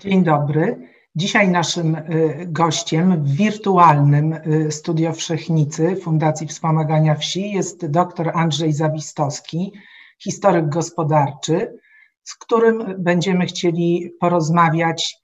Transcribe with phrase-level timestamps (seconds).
[0.00, 0.88] Dzień dobry.
[1.14, 8.72] Dzisiaj naszym y, gościem w wirtualnym y, Studio Wszechnicy Fundacji Wspomagania Wsi jest dr Andrzej
[8.72, 9.72] Zawistowski,
[10.18, 11.78] historyk gospodarczy,
[12.22, 15.16] z którym będziemy chcieli porozmawiać.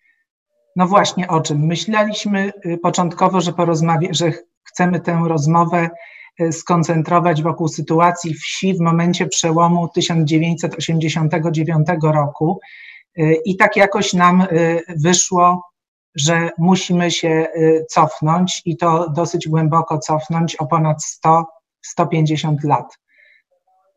[0.76, 1.66] No właśnie o czym?
[1.66, 3.52] Myśleliśmy y, początkowo, że,
[4.10, 4.32] że
[4.64, 5.90] chcemy tę rozmowę
[6.50, 12.60] skoncentrować wokół sytuacji wsi w momencie przełomu 1989 roku.
[13.44, 14.46] I tak jakoś nam
[14.96, 15.72] wyszło,
[16.14, 20.98] że musimy się y, cofnąć i to dosyć głęboko cofnąć o ponad
[21.98, 22.98] 100-150 lat.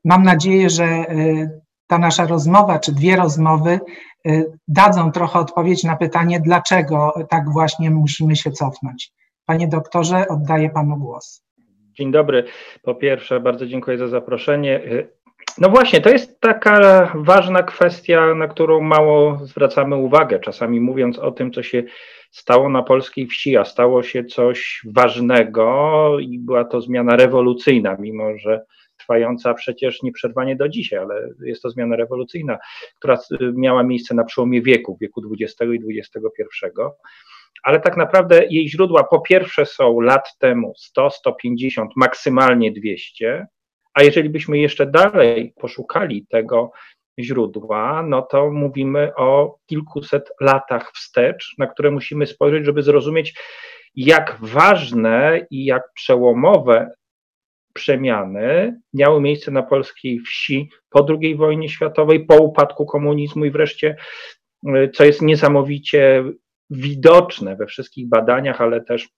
[0.06, 3.80] Mam nadzieję, że y, ta nasza rozmowa, czy dwie rozmowy,
[4.28, 9.12] y, dadzą trochę odpowiedź na pytanie, dlaczego tak właśnie musimy się cofnąć.
[9.46, 11.45] Panie doktorze, oddaję panu głos.
[11.98, 12.44] Dzień dobry.
[12.82, 14.82] Po pierwsze, bardzo dziękuję za zaproszenie.
[15.58, 20.40] No właśnie, to jest taka ważna kwestia, na którą mało zwracamy uwagę.
[20.40, 21.84] Czasami mówiąc o tym, co się
[22.32, 28.38] stało na polskiej wsi, a stało się coś ważnego i była to zmiana rewolucyjna, mimo
[28.38, 28.66] że
[28.98, 32.58] trwająca przecież nieprzerwanie do dzisiaj, ale jest to zmiana rewolucyjna,
[33.00, 33.18] która
[33.54, 36.82] miała miejsce na przełomie wieku, wieku XX i XXI.
[37.64, 43.48] Ale tak naprawdę jej źródła po pierwsze są lat temu 100, 150, maksymalnie 200,
[43.94, 46.72] a jeżeli byśmy jeszcze dalej poszukali tego
[47.20, 53.34] źródła, no to mówimy o kilkuset latach wstecz, na które musimy spojrzeć, żeby zrozumieć,
[53.96, 56.92] jak ważne i jak przełomowe
[57.74, 63.96] przemiany miały miejsce na polskiej wsi po II wojnie światowej, po upadku komunizmu i wreszcie,
[64.94, 66.24] co jest niesamowicie
[66.70, 69.10] widoczne we wszystkich badaniach, ale też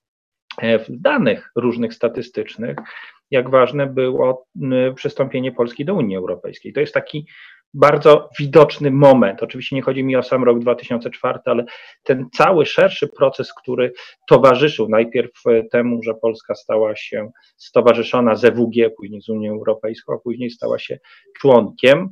[0.62, 2.78] w danych różnych statystycznych,
[3.32, 4.48] jak ważne było
[4.96, 6.74] przystąpienie Polski do Unii Europejskiej.
[6.74, 7.28] To jest taki
[7.74, 9.44] bardzo widoczny moment.
[9.44, 11.66] Oczywiście nie chodzi mi o sam rok 2004, ale
[12.04, 13.94] ten cały szerszy proces, który
[14.28, 15.32] towarzyszył najpierw
[15.72, 20.80] temu, że Polska stała się stowarzyszona z EWG, później z Unią Europejską, a później stała
[20.80, 21.00] się
[21.40, 22.10] członkiem.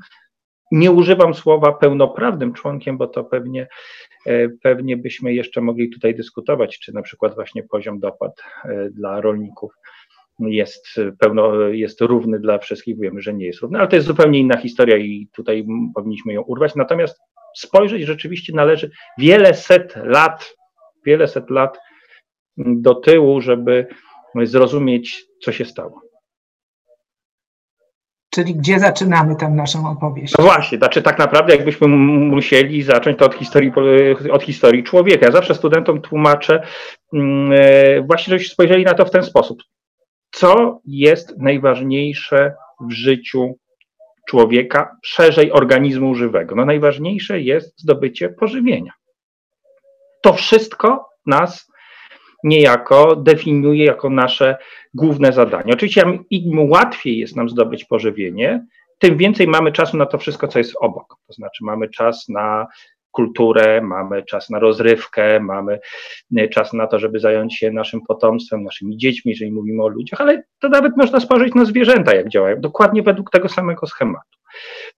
[0.75, 3.67] Nie używam słowa pełnoprawnym członkiem, bo to pewnie,
[4.25, 9.21] e, pewnie byśmy jeszcze mogli tutaj dyskutować, czy na przykład właśnie poziom dopłat e, dla
[9.21, 9.71] rolników
[10.39, 10.87] jest
[11.19, 14.57] pełno, jest równy dla wszystkich, wiemy, że nie jest równy, ale to jest zupełnie inna
[14.57, 15.65] historia i tutaj
[15.95, 16.75] powinniśmy ją urwać.
[16.75, 17.19] Natomiast
[17.55, 20.55] spojrzeć rzeczywiście należy wiele set lat,
[21.05, 21.79] wiele set lat
[22.57, 23.87] do tyłu, żeby
[24.43, 26.04] zrozumieć, co się stało.
[28.35, 30.33] Czyli gdzie zaczynamy tę naszą opowieść?
[30.37, 33.71] No właśnie, znaczy tak naprawdę jakbyśmy musieli zacząć to od historii,
[34.31, 35.25] od historii człowieka.
[35.25, 36.63] Ja zawsze studentom tłumaczę
[37.13, 39.63] mm, e, właśnie, żebyście spojrzeli na to w ten sposób
[40.35, 43.59] co jest najważniejsze w życiu
[44.29, 46.55] człowieka, szerzej organizmu żywego?
[46.55, 48.91] No najważniejsze jest zdobycie pożywienia.
[50.21, 51.71] To wszystko nas
[52.45, 54.57] niejako definiuje jako nasze
[54.93, 55.73] główne zadanie.
[55.73, 58.65] Oczywiście im łatwiej jest nam zdobyć pożywienie,
[58.99, 61.15] tym więcej mamy czasu na to wszystko, co jest obok.
[61.27, 62.67] To znaczy mamy czas na
[63.11, 65.79] kulturę, mamy czas na rozrywkę, mamy
[66.37, 70.21] e, czas na to, żeby zająć się naszym potomstwem, naszymi dziećmi, jeżeli mówimy o ludziach,
[70.21, 74.37] ale to nawet można spojrzeć na zwierzęta, jak działają, dokładnie według tego samego schematu.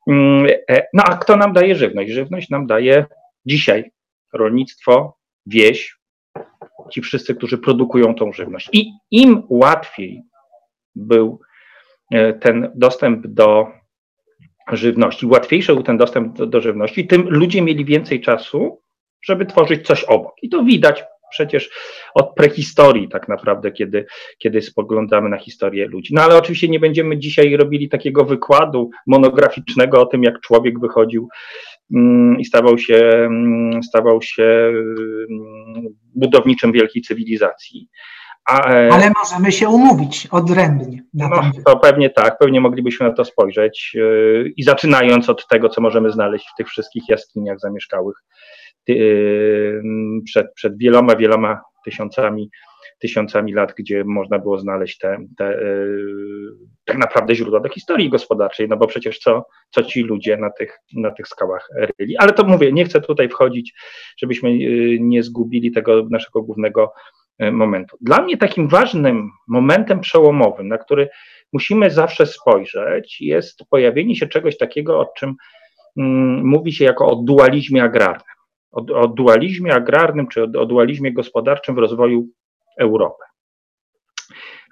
[0.07, 2.11] Mm, e, no a kto nam daje żywność?
[2.11, 3.05] Żywność nam daje
[3.45, 3.91] dzisiaj
[4.33, 5.96] rolnictwo, wieś,
[6.91, 8.69] ci wszyscy, którzy produkują tą żywność.
[8.73, 10.23] I im łatwiej
[10.95, 11.39] był
[12.11, 13.67] e, ten dostęp do
[14.71, 18.81] żywności, łatwiejszy był ten dostęp do, do żywności, tym ludzie mieli więcej czasu,
[19.21, 20.33] żeby tworzyć coś obok.
[20.41, 21.69] I to widać przecież
[22.13, 24.05] od prehistorii tak naprawdę, kiedy,
[24.37, 26.13] kiedy spoglądamy na historię ludzi.
[26.13, 31.27] No ale oczywiście nie będziemy dzisiaj robili takiego wykładu monograficznego o tym, jak człowiek wychodził
[31.95, 34.71] mm, i stawał się, mm, stawał się
[35.29, 37.89] mm, budowniczym wielkiej cywilizacji.
[38.47, 41.03] A, e, Ale możemy się umówić odrębnie.
[41.13, 41.29] no,
[41.65, 43.95] to pewnie tak, pewnie moglibyśmy na to spojrzeć.
[43.95, 48.17] E, I zaczynając od tego, co możemy znaleźć w tych wszystkich jaskiniach zamieszkałych
[50.25, 52.49] przed, przed wieloma, wieloma tysiącami,
[52.99, 55.59] tysiącami lat, gdzie można było znaleźć te, te
[56.85, 60.79] tak naprawdę źródła do historii gospodarczej, no bo przecież co, co ci ludzie na tych,
[60.95, 61.69] na tych skałach
[61.99, 62.17] ryli.
[62.17, 63.73] Ale to mówię, nie chcę tutaj wchodzić,
[64.17, 64.57] żebyśmy
[64.99, 66.93] nie zgubili tego naszego głównego
[67.39, 67.97] E, momentu.
[68.01, 71.09] Dla mnie takim ważnym momentem przełomowym, na który
[71.53, 75.35] musimy zawsze spojrzeć, jest pojawienie się czegoś takiego, o czym
[75.97, 78.36] mm, mówi się jako o dualizmie agrarnym.
[78.71, 82.27] O, o dualizmie agrarnym czy o, o dualizmie gospodarczym w rozwoju
[82.79, 83.23] Europy.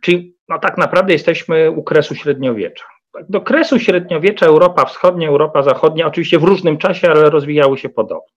[0.02, 2.86] Czyli no, tak naprawdę jesteśmy u kresu średniowiecza.
[3.30, 8.36] Do kresu średniowiecza Europa Wschodnia, Europa Zachodnia, oczywiście w różnym czasie, ale rozwijały się podobnie.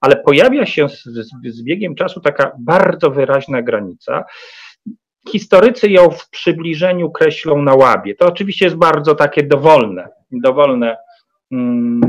[0.00, 1.04] Ale pojawia się z,
[1.44, 4.24] z biegiem czasu taka bardzo wyraźna granica.
[5.28, 8.14] Historycy ją w przybliżeniu kreślą na łabie.
[8.14, 10.96] To oczywiście jest bardzo takie dowolne, dowolne
[11.52, 12.00] mm,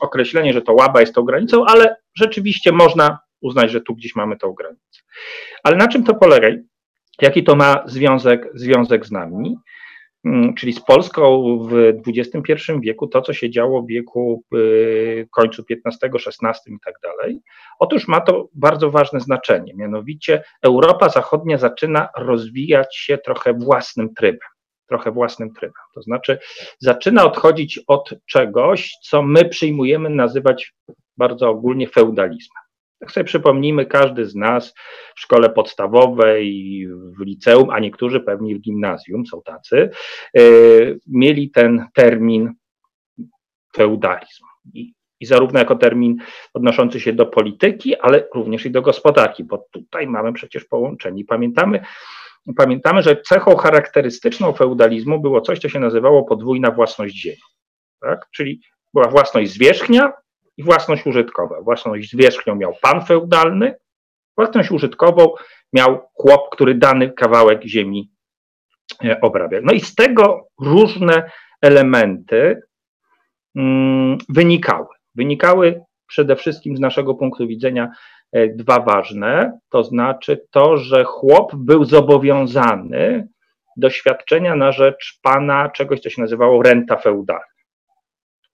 [0.00, 4.36] określenie, że to łaba jest tą granicą, ale rzeczywiście można uznać, że tu gdzieś mamy
[4.36, 5.00] tą granicę.
[5.62, 6.48] Ale na czym to polega?
[7.22, 9.56] Jaki to ma związek, związek z nami?
[10.24, 15.62] Mm, czyli z Polską w XXI wieku, to co się działo w wieku y, końcu
[15.70, 17.40] XV, XVI i tak dalej.
[17.78, 24.53] Otóż ma to bardzo ważne znaczenie, mianowicie Europa Zachodnia zaczyna rozwijać się trochę własnym trybem.
[24.88, 25.82] Trochę własnym trybem.
[25.94, 26.38] To znaczy,
[26.78, 30.74] zaczyna odchodzić od czegoś, co my przyjmujemy nazywać
[31.16, 32.64] bardzo ogólnie feudalizmem.
[32.98, 34.74] Tak sobie przypomnijmy, każdy z nas
[35.16, 36.86] w szkole podstawowej,
[37.18, 39.90] w liceum, a niektórzy pewnie w gimnazjum, są tacy,
[40.34, 42.52] yy, mieli ten termin
[43.76, 44.44] feudalizm.
[44.74, 46.16] I, I zarówno jako termin
[46.54, 51.24] odnoszący się do polityki, ale również i do gospodarki, bo tutaj mamy przecież połączenie.
[51.24, 51.84] Pamiętamy,
[52.56, 57.40] pamiętamy, że cechą charakterystyczną feudalizmu było coś, co się nazywało podwójna własność ziemi.
[58.00, 58.26] Tak?
[58.30, 58.60] Czyli
[58.94, 60.12] była własność zwierzchnia
[60.56, 61.60] i własność użytkowa.
[61.62, 63.74] Własność zwierzchnią miał pan feudalny,
[64.36, 65.28] własność użytkową
[65.72, 68.10] miał chłop, który dany kawałek ziemi
[69.04, 69.62] e, obrabiał.
[69.64, 71.30] No i z tego różne
[71.62, 72.62] elementy
[73.56, 74.86] mm, wynikały.
[75.14, 77.90] Wynikały przede wszystkim z naszego punktu widzenia
[78.54, 83.28] dwa ważne, to znaczy to, że chłop był zobowiązany
[83.76, 87.44] do świadczenia na rzecz pana czegoś, co się nazywało renta feudalna.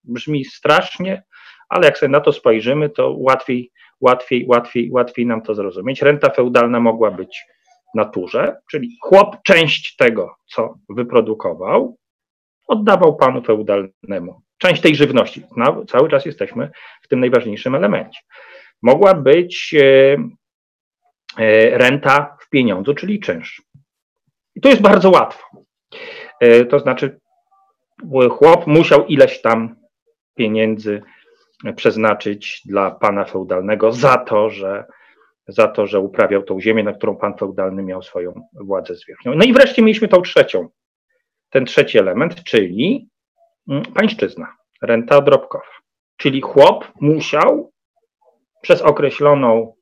[0.03, 1.23] Brzmi strasznie,
[1.69, 6.01] ale jak sobie na to spojrzymy, to łatwiej, łatwiej, łatwiej, łatwiej nam to zrozumieć.
[6.01, 7.45] Renta feudalna mogła być
[7.95, 11.97] naturze, czyli chłop część tego, co wyprodukował,
[12.67, 14.41] oddawał panu feudalnemu.
[14.57, 15.43] Część tej żywności.
[15.57, 16.69] No, cały czas jesteśmy
[17.01, 18.19] w tym najważniejszym elemencie.
[18.81, 20.17] Mogła być e,
[21.37, 23.61] e, renta w pieniądzu, czyli czynsz.
[24.55, 25.47] I to jest bardzo łatwo.
[26.39, 27.19] E, to znaczy,
[28.31, 29.75] chłop musiał ileś tam
[30.35, 31.01] pieniędzy
[31.75, 34.85] przeznaczyć dla pana feudalnego za to, że,
[35.47, 39.35] za to, że uprawiał tą ziemię, na którą pan feudalny miał swoją władzę zwierzchnią.
[39.35, 40.69] No i wreszcie mieliśmy tą trzecią,
[41.49, 43.09] ten trzeci element, czyli
[43.69, 45.63] mm, pańszczyzna, renta odrobkowa.
[46.17, 47.70] Czyli chłop musiał
[48.61, 49.73] przez określoną,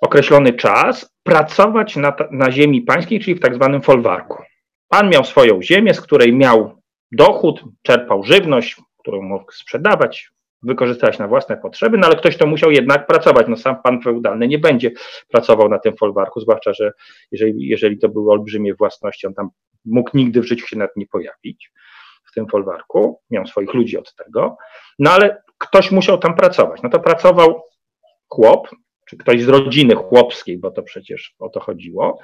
[0.00, 4.42] określony czas pracować na, na ziemi pańskiej, czyli w tak zwanym folwarku.
[4.88, 6.82] Pan miał swoją ziemię, z której miał
[7.12, 10.30] dochód, czerpał żywność, którą mógł sprzedawać,
[10.62, 13.46] wykorzystywać na własne potrzeby, no ale ktoś to musiał jednak pracować.
[13.48, 14.90] No sam pan feudalny nie będzie
[15.28, 16.92] pracował na tym folwarku, zwłaszcza, że
[17.32, 19.48] jeżeli, jeżeli to były olbrzymie własności, on tam
[19.84, 21.72] mógł nigdy w życiu się nawet nie pojawić
[22.30, 24.56] w tym folwarku, miał swoich ludzi od tego,
[24.98, 26.82] no ale ktoś musiał tam pracować.
[26.82, 27.62] No to pracował
[28.28, 28.68] chłop,
[29.08, 32.18] czy ktoś z rodziny chłopskiej, bo to przecież o to chodziło,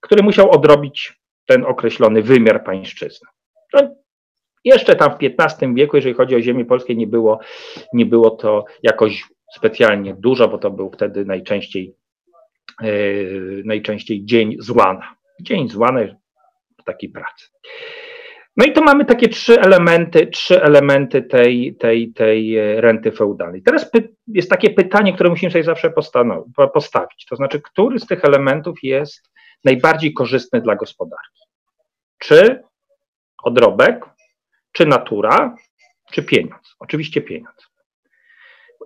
[0.00, 3.28] który musiał odrobić ten określony wymiar pańszczyzny.
[3.72, 3.80] No,
[4.64, 7.38] jeszcze tam w XV wieku, jeżeli chodzi o ziemię polskie, nie było,
[7.92, 9.24] nie było to jakoś
[9.56, 11.94] specjalnie dużo, bo to był wtedy najczęściej,
[12.82, 15.14] yy, najczęściej dzień złana.
[15.40, 16.16] Dzień złany
[16.84, 17.46] takiej pracy.
[18.56, 23.62] No i to mamy takie trzy elementy, trzy elementy tej, tej, tej renty feudalnej.
[23.62, 23.90] Teraz
[24.26, 25.92] jest takie pytanie, które musimy sobie zawsze
[26.74, 27.26] postawić.
[27.30, 29.30] To znaczy, który z tych elementów jest
[29.64, 31.40] najbardziej korzystny dla gospodarki?
[32.18, 32.62] Czy
[33.42, 34.06] odrobek,
[34.72, 35.56] czy natura,
[36.12, 36.76] czy pieniądz.
[36.78, 37.70] Oczywiście pieniądz.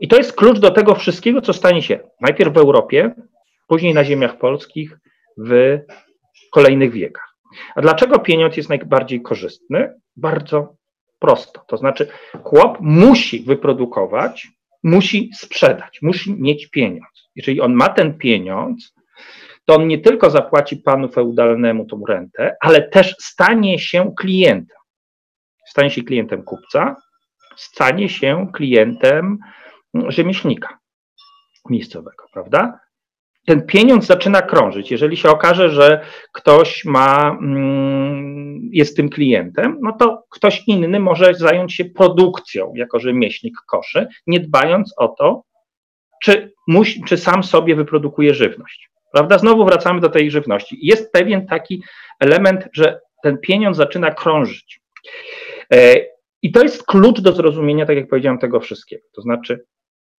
[0.00, 3.14] I to jest klucz do tego wszystkiego, co stanie się najpierw w Europie,
[3.68, 4.98] później na ziemiach polskich
[5.38, 5.78] w
[6.52, 7.33] kolejnych wiekach.
[7.74, 9.94] A dlaczego pieniądz jest najbardziej korzystny?
[10.16, 10.76] Bardzo
[11.18, 11.64] prosto.
[11.66, 12.08] To znaczy,
[12.42, 14.48] chłop musi wyprodukować,
[14.82, 17.28] musi sprzedać, musi mieć pieniądz.
[17.36, 18.94] Jeżeli on ma ten pieniądz,
[19.64, 24.76] to on nie tylko zapłaci panu feudalnemu tą rentę, ale też stanie się klientem
[25.74, 26.96] stanie się klientem kupca,
[27.56, 29.38] stanie się klientem
[30.08, 30.78] rzemieślnika
[31.70, 32.80] miejscowego, prawda?
[33.46, 34.90] Ten pieniądz zaczyna krążyć.
[34.90, 36.00] Jeżeli się okaże, że
[36.32, 43.00] ktoś ma, mm, jest tym klientem, no to ktoś inny może zająć się produkcją jako
[43.00, 45.42] rzemieślnik koszy, nie dbając o to,
[46.22, 48.90] czy, musi, czy sam sobie wyprodukuje żywność.
[49.12, 49.38] Prawda?
[49.38, 50.78] Znowu wracamy do tej żywności.
[50.82, 51.82] Jest pewien taki
[52.20, 54.80] element, że ten pieniądz zaczyna krążyć.
[55.72, 55.94] E,
[56.42, 59.06] I to jest klucz do zrozumienia, tak jak powiedziałem, tego wszystkiego.
[59.14, 59.64] To znaczy,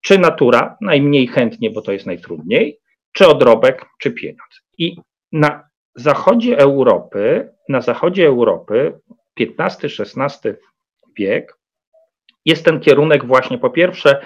[0.01, 2.81] czy natura, najmniej chętnie, bo to jest najtrudniej,
[3.15, 4.63] czy odrobek, czy pieniądz.
[4.79, 4.97] I
[5.33, 8.99] na zachodzie Europy, na zachodzie Europy,
[9.41, 10.55] XV-XVI
[11.19, 11.59] wiek,
[12.45, 14.21] jest ten kierunek właśnie po pierwsze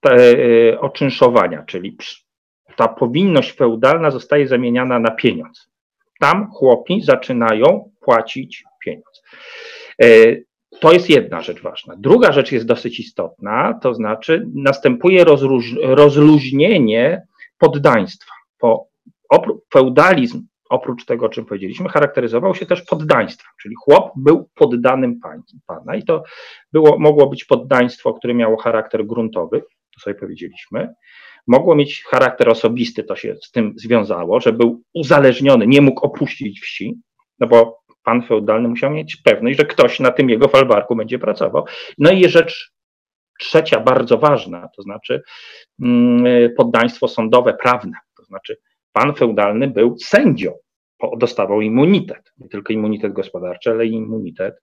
[0.00, 1.96] te, e, oczynszowania, czyli
[2.76, 5.70] ta powinność feudalna zostaje zamieniana na pieniądz.
[6.20, 9.22] Tam chłopi zaczynają płacić pieniądz.
[10.02, 10.06] E,
[10.80, 11.94] to jest jedna rzecz ważna.
[11.98, 15.24] Druga rzecz jest dosyć istotna, to znaczy następuje
[15.82, 17.22] rozluźnienie
[17.60, 18.32] poddaństwa.
[18.58, 18.88] Po,
[19.72, 25.20] feudalizm, oprócz tego, o czym powiedzieliśmy, charakteryzował się też poddaństwem, czyli chłop był poddanym
[25.66, 26.22] pana i to
[26.72, 29.60] było, mogło być poddaństwo, które miało charakter gruntowy,
[29.94, 30.94] to sobie powiedzieliśmy,
[31.46, 36.60] mogło mieć charakter osobisty, to się z tym związało, że był uzależniony, nie mógł opuścić
[36.60, 36.94] wsi,
[37.38, 41.64] no bo pan feudalny musiał mieć pewność, że ktoś na tym jego falbarku będzie pracował.
[41.98, 42.72] No i rzecz
[43.40, 45.22] trzecia, bardzo ważna, to znaczy
[45.82, 46.24] mm,
[46.56, 48.56] poddaństwo sądowe, prawne, to znaczy
[48.92, 50.52] pan feudalny był sędzią,
[51.16, 54.54] dostawał immunitet, nie tylko immunitet gospodarczy, ale i immunitet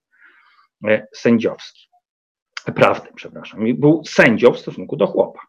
[0.88, 1.88] e, sędziowski,
[2.74, 5.40] prawny, przepraszam, był sędzią w stosunku do chłopa.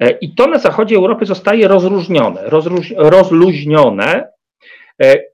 [0.00, 4.28] E, I to na zachodzie Europy zostaje rozróżnione, rozróż, rozluźnione,
[5.02, 5.31] e,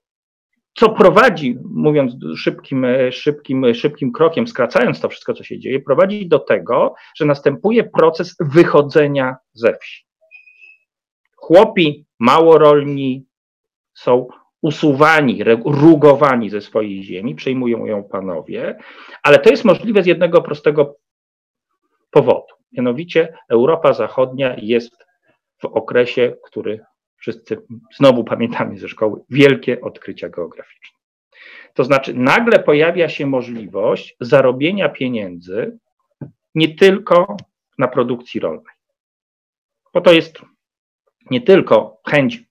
[0.78, 6.38] co prowadzi, mówiąc szybkim, szybkim, szybkim krokiem, skracając to wszystko, co się dzieje, prowadzi do
[6.38, 10.04] tego, że następuje proces wychodzenia ze wsi.
[11.36, 13.26] Chłopi małorolni
[13.94, 14.28] są
[14.62, 18.78] usuwani, rugowani ze swojej ziemi, przejmują ją panowie,
[19.22, 20.96] ale to jest możliwe z jednego prostego
[22.10, 22.54] powodu.
[22.72, 24.96] Mianowicie Europa Zachodnia jest
[25.62, 26.80] w okresie, który
[27.18, 27.62] wszyscy
[27.96, 30.98] znowu pamiętamy ze szkoły, wielkie odkrycia geograficzne.
[31.74, 35.78] To znaczy, nagle pojawia się możliwość zarobienia pieniędzy
[36.54, 37.36] nie tylko
[37.78, 38.74] na produkcji rolnej.
[39.94, 40.38] Bo to jest
[41.30, 42.42] nie tylko chęć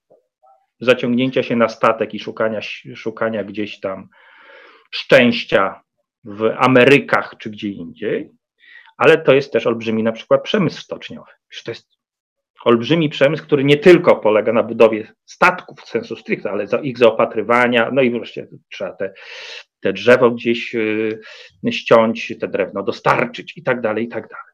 [0.80, 2.60] zaciągnięcia się na statek i szukania,
[2.94, 4.08] szukania gdzieś tam
[4.90, 5.82] szczęścia
[6.24, 8.30] w Amerykach czy gdzie indziej,
[8.96, 11.30] ale to jest też olbrzymi na przykład przemysł stoczniowy.
[11.64, 11.97] To jest
[12.64, 17.90] olbrzymi przemysł, który nie tylko polega na budowie statków w sensu stricte, ale ich zaopatrywania,
[17.92, 19.12] no i wreszcie trzeba te,
[19.80, 21.20] te drzewo gdzieś y,
[21.70, 24.48] ściąć, te drewno dostarczyć i tak dalej, i tak dalej.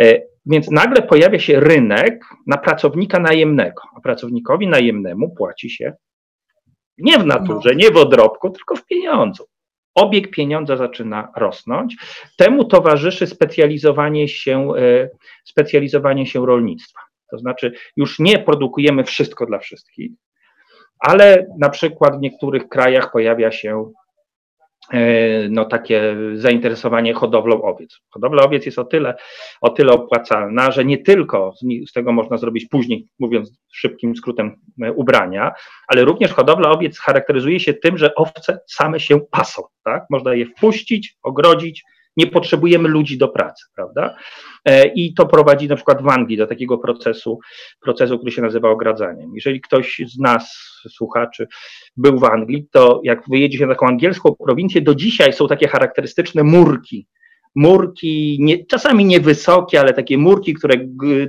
[0.00, 5.92] E, więc nagle pojawia się rynek na pracownika najemnego, a pracownikowi najemnemu płaci się
[6.98, 9.44] nie w naturze, nie w odrobku, tylko w pieniądzu.
[9.94, 11.96] Obieg pieniądza zaczyna rosnąć.
[12.36, 15.08] Temu towarzyszy specjalizowanie się, e,
[15.44, 17.05] specjalizowanie się rolnictwa.
[17.30, 20.10] To znaczy, już nie produkujemy wszystko dla wszystkich,
[20.98, 23.92] ale na przykład w niektórych krajach pojawia się
[24.92, 28.00] E, no, takie zainteresowanie hodowlą owiec.
[28.10, 29.14] Hodowla owiec jest o tyle,
[29.60, 31.52] o tyle opłacalna, że nie tylko
[31.88, 35.52] z, tego można zrobić później, mówiąc szybkim skrótem, e, ubrania,
[35.88, 39.62] ale również hodowla owiec charakteryzuje się tym, że owce same się pasą.
[39.84, 40.04] Tak?
[40.10, 41.84] Można je wpuścić, ogrodzić,
[42.16, 44.16] nie potrzebujemy ludzi do pracy, prawda?
[44.64, 47.38] E, I to prowadzi na przykład w Anglii do takiego procesu,
[47.80, 49.30] procesu, który się nazywa ogradzaniem.
[49.34, 50.56] Jeżeli ktoś z nas,
[50.88, 51.48] słuchaczy,
[51.96, 55.68] był w Anglii, to jak wyjedzie się na taką angielską prowincję, do dzisiaj są takie
[55.68, 57.06] charakterystyczne murki,
[57.56, 60.74] murki, nie, czasami niewysokie, ale takie murki, które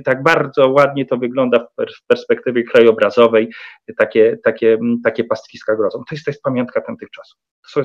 [0.04, 3.50] tak bardzo ładnie to wygląda w perspektywie krajobrazowej,
[3.96, 5.98] takie, takie, takie pastwiska grodzą.
[5.98, 7.38] To jest, to jest pamiątka tamtych czasów.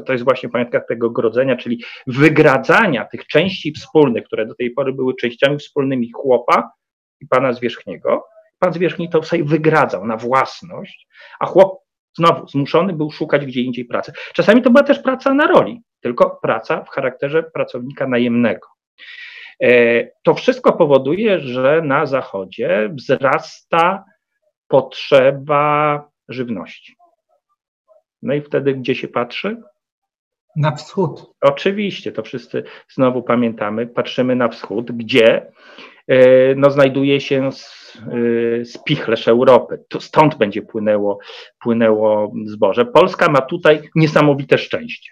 [0.05, 4.93] To jest właśnie pamiątka tego grodzenia, czyli wygradzania tych części wspólnych, które do tej pory
[4.93, 6.71] były częściami wspólnymi chłopa
[7.19, 8.25] i pana zwierzchniego.
[8.59, 11.07] Pan zwierzchni to sobie wygradzał na własność,
[11.39, 11.72] a chłop
[12.17, 14.13] znowu zmuszony był szukać gdzie indziej pracy.
[14.33, 18.67] Czasami to była też praca na roli, tylko praca w charakterze pracownika najemnego.
[19.63, 24.03] E, to wszystko powoduje, że na Zachodzie wzrasta
[24.67, 26.95] potrzeba żywności.
[28.21, 29.61] No i wtedy gdzie się patrzy?
[30.55, 31.33] Na wschód.
[31.41, 35.51] Oczywiście, to wszyscy znowu pamiętamy, patrzymy na wschód, gdzie
[36.55, 39.83] no, znajduje się e, spichlerz Europy.
[39.99, 41.19] Stąd będzie płynęło,
[41.59, 42.85] płynęło zboże.
[42.85, 45.11] Polska ma tutaj niesamowite szczęście.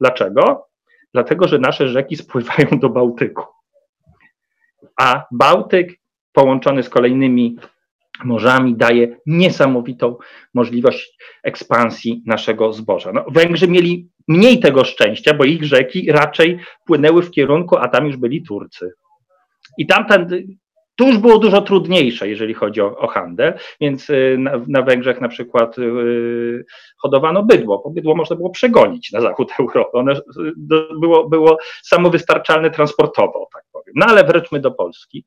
[0.00, 0.66] Dlaczego?
[1.12, 3.44] Dlatego, że nasze rzeki spływają do Bałtyku.
[5.00, 6.00] A Bałtyk
[6.32, 7.56] połączony z kolejnymi
[8.24, 10.16] morzami daje niesamowitą
[10.54, 13.12] możliwość ekspansji naszego zboża.
[13.12, 18.06] No, Węgrzy mieli mniej tego szczęścia, bo ich rzeki raczej płynęły w kierunku, a tam
[18.06, 18.92] już byli Turcy.
[19.78, 20.28] I tamten,
[20.96, 25.20] tu już było dużo trudniejsze, jeżeli chodzi o, o handel, więc y, na, na, Węgrzech
[25.20, 26.64] na przykład yy,
[26.96, 29.98] hodowano bydło, bo bydło można było przegonić na zachód Europy.
[29.98, 30.18] Ono y,
[31.00, 33.94] było, było samowystarczalne transportowo, tak powiem.
[33.96, 35.24] No ale wróćmy do Polski.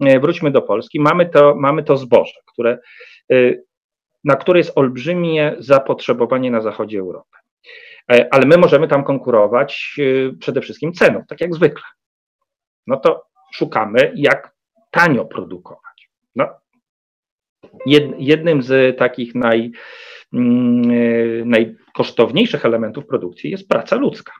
[0.00, 1.00] Yy, wróćmy do Polski.
[1.00, 2.78] Mamy to, mamy to zboże, które
[4.24, 7.38] na które jest olbrzymie zapotrzebowanie na zachodzie Europy.
[8.12, 9.96] E, ale my możemy tam konkurować
[10.40, 11.84] przede wszystkim ceną, tak jak zwykle.
[12.86, 14.54] No to szukamy, jak
[14.90, 16.10] tanio produkować.
[16.36, 16.48] No,
[18.18, 19.72] jednym z takich naj,
[20.32, 24.32] mm, e, najkosztowniejszych elementów produkcji jest praca ludzka.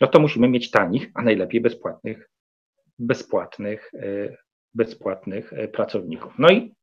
[0.00, 2.30] No to musimy mieć tanich, a najlepiej bezpłatnych,
[2.98, 3.92] bezpłatnych,
[4.74, 6.32] bezpłatnych pracowników.
[6.38, 6.74] No i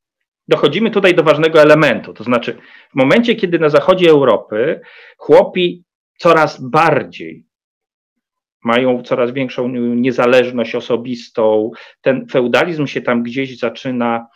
[0.47, 2.57] dochodzimy tutaj do ważnego elementu, to znaczy
[2.91, 4.81] w momencie, kiedy na zachodzie Europy
[5.17, 5.83] chłopi
[6.17, 7.45] coraz bardziej
[8.65, 14.27] mają coraz większą niezależność osobistą, ten feudalizm się tam gdzieś zaczyna,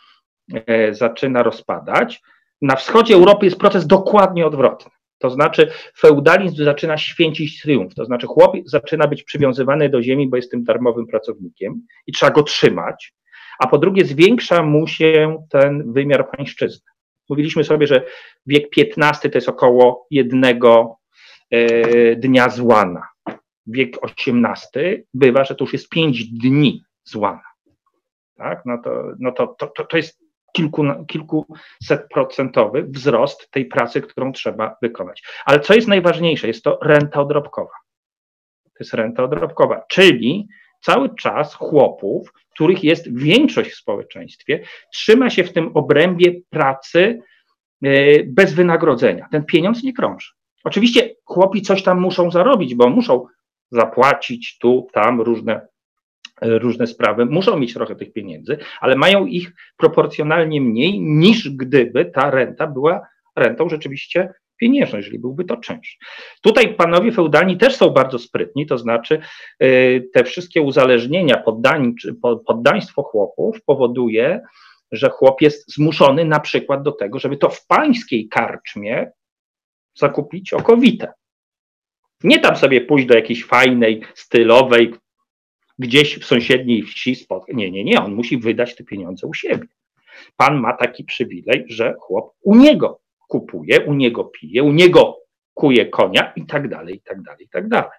[0.66, 2.22] e, zaczyna rozpadać.
[2.62, 4.90] Na wschodzie Europy jest proces dokładnie odwrotny.
[5.18, 10.36] To znaczy, feudalizm zaczyna święcić triumf, to znaczy, chłop zaczyna być przywiązywany do ziemi, bo
[10.36, 13.14] jest tym darmowym pracownikiem i trzeba go trzymać
[13.60, 16.90] a po drugie zwiększa mu się ten wymiar pańszczyzny.
[17.28, 18.02] Mówiliśmy sobie, że
[18.46, 20.96] wiek XV to jest około jednego
[21.50, 23.02] e, dnia złana.
[23.70, 27.42] Wiek XVIII bywa, że to już jest pięć dni złana.
[28.36, 28.62] Tak?
[28.66, 30.20] No to, no to, to, to jest
[30.52, 35.22] kilku, kilkuset procentowy wzrost tej pracy, którą trzeba wykonać.
[35.44, 37.72] Ale co jest najważniejsze, jest to renta odrobkowa.
[38.64, 40.48] To jest renta odrobkowa, czyli
[40.80, 44.62] cały czas chłopów, których jest większość w społeczeństwie,
[44.92, 47.22] trzyma się w tym obrębie pracy
[47.82, 49.28] e, bez wynagrodzenia.
[49.30, 50.28] Ten pieniądz nie krąży.
[50.64, 53.26] Oczywiście chłopi coś tam muszą zarobić, bo muszą
[53.70, 55.68] zapłacić tu, tam różne,
[56.42, 62.04] e, różne sprawy, muszą mieć trochę tych pieniędzy, ale mają ich proporcjonalnie mniej niż gdyby
[62.04, 65.98] ta renta była rentą rzeczywiście pieniężną, jeżeli byłby to czynsz.
[66.42, 69.20] Tutaj panowie feudalni też są bardzo sprytni, to znaczy
[69.62, 71.94] y, te wszystkie uzależnienia, poddań,
[72.46, 74.40] poddaństwo chłopów powoduje,
[74.92, 79.12] że chłop jest zmuszony na przykład do tego, żeby to w pańskiej karczmie
[79.94, 81.12] zakupić okowite.
[82.24, 84.94] Nie tam sobie pójść do jakiejś fajnej, stylowej,
[85.78, 87.56] gdzieś w sąsiedniej wsi spotkać.
[87.56, 89.66] Nie, nie, nie, on musi wydać te pieniądze u siebie.
[90.36, 95.16] Pan ma taki przywilej, że chłop u niego kupuje, u niego pije, u niego
[95.54, 97.90] kuje konia i tak dalej, i tak dalej, i tak dalej.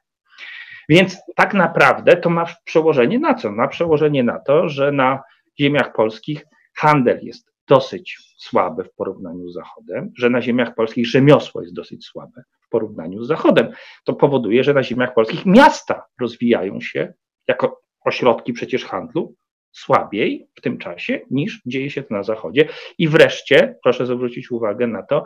[0.90, 3.52] Więc tak naprawdę to ma przełożenie na co?
[3.52, 5.24] Ma przełożenie na to, że na
[5.60, 11.62] ziemiach polskich handel jest dosyć słaby w porównaniu z Zachodem, że na ziemiach polskich rzemiosło
[11.62, 13.72] jest dosyć słabe porównaniu z Zachodem.
[14.04, 17.14] To powoduje, że na ziemiach polskich miasta rozwijają się
[17.48, 19.36] jako ośrodki przecież handlu
[19.72, 22.68] słabiej w tym czasie niż dzieje się to na Zachodzie.
[22.98, 25.24] I wreszcie proszę zwrócić uwagę na to,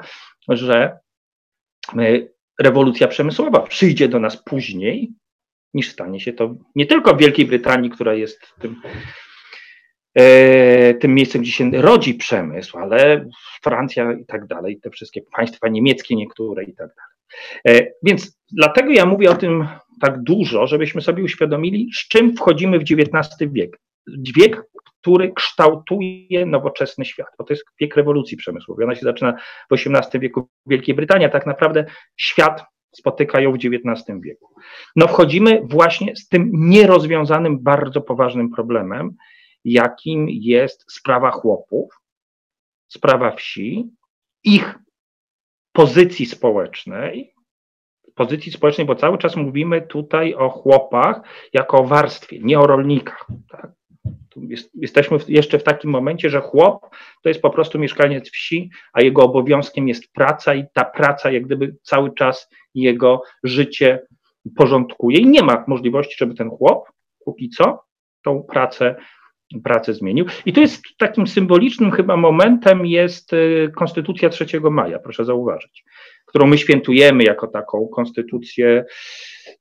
[0.49, 0.99] że
[1.97, 2.19] e,
[2.59, 5.11] rewolucja przemysłowa przyjdzie do nas później
[5.73, 8.81] niż stanie się to nie tylko w Wielkiej Brytanii, która jest tym,
[10.13, 13.25] e, tym miejscem, gdzie się rodzi przemysł, ale
[13.63, 17.14] Francja i tak dalej, te wszystkie państwa niemieckie niektóre i tak dalej.
[17.67, 19.67] E, więc dlatego ja mówię o tym
[20.01, 23.77] tak dużo, żebyśmy sobie uświadomili, z czym wchodzimy w XIX wiek
[24.37, 24.63] wiek,
[25.01, 28.85] który kształtuje nowoczesny świat, bo to jest wiek rewolucji przemysłowej.
[28.85, 29.37] Ona się zaczyna
[29.71, 31.85] w XVIII wieku w Wielkiej Brytanii, a tak naprawdę
[32.17, 32.63] świat
[32.95, 34.55] spotyka ją w XIX wieku.
[34.95, 39.11] No wchodzimy właśnie z tym nierozwiązanym, bardzo poważnym problemem,
[39.65, 41.93] jakim jest sprawa chłopów,
[42.87, 43.89] sprawa wsi,
[44.43, 44.75] ich
[45.75, 47.33] pozycji społecznej,
[48.15, 51.21] pozycji społecznej, bo cały czas mówimy tutaj o chłopach
[51.53, 53.27] jako o warstwie, nie o rolnikach.
[53.49, 53.71] Tak?
[54.35, 56.89] jest, jesteśmy jeszcze w takim momencie, że chłop
[57.23, 61.43] to jest po prostu mieszkaniec wsi, a jego obowiązkiem jest praca i ta praca jak
[61.43, 64.07] gdyby cały czas jego życie
[64.55, 66.91] porządkuje i nie ma możliwości, żeby ten chłop
[67.25, 67.83] póki co
[68.23, 68.95] tą pracę
[69.63, 70.25] pracę zmienił.
[70.45, 75.83] I tu jest takim symbolicznym chyba momentem jest y, Konstytucja 3 maja, proszę zauważyć,
[76.25, 78.85] którą my świętujemy jako taką konstytucję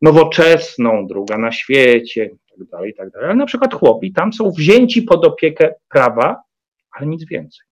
[0.02, 3.26] nowoczesną, druga na świecie, tak dalej, tak dalej.
[3.26, 6.42] Ale na przykład chłopi tam są wzięci pod opiekę prawa,
[6.90, 7.66] ale nic więcej.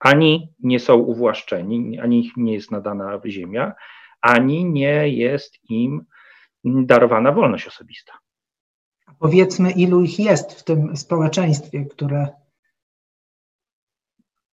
[0.00, 3.72] Ani nie są uwłaszczeni, ani im nie jest nadana ziemia,
[4.20, 6.06] ani nie jest im
[6.64, 8.12] darowana wolność osobista.
[9.20, 12.28] Powiedzmy, ilu ich jest w tym społeczeństwie, które.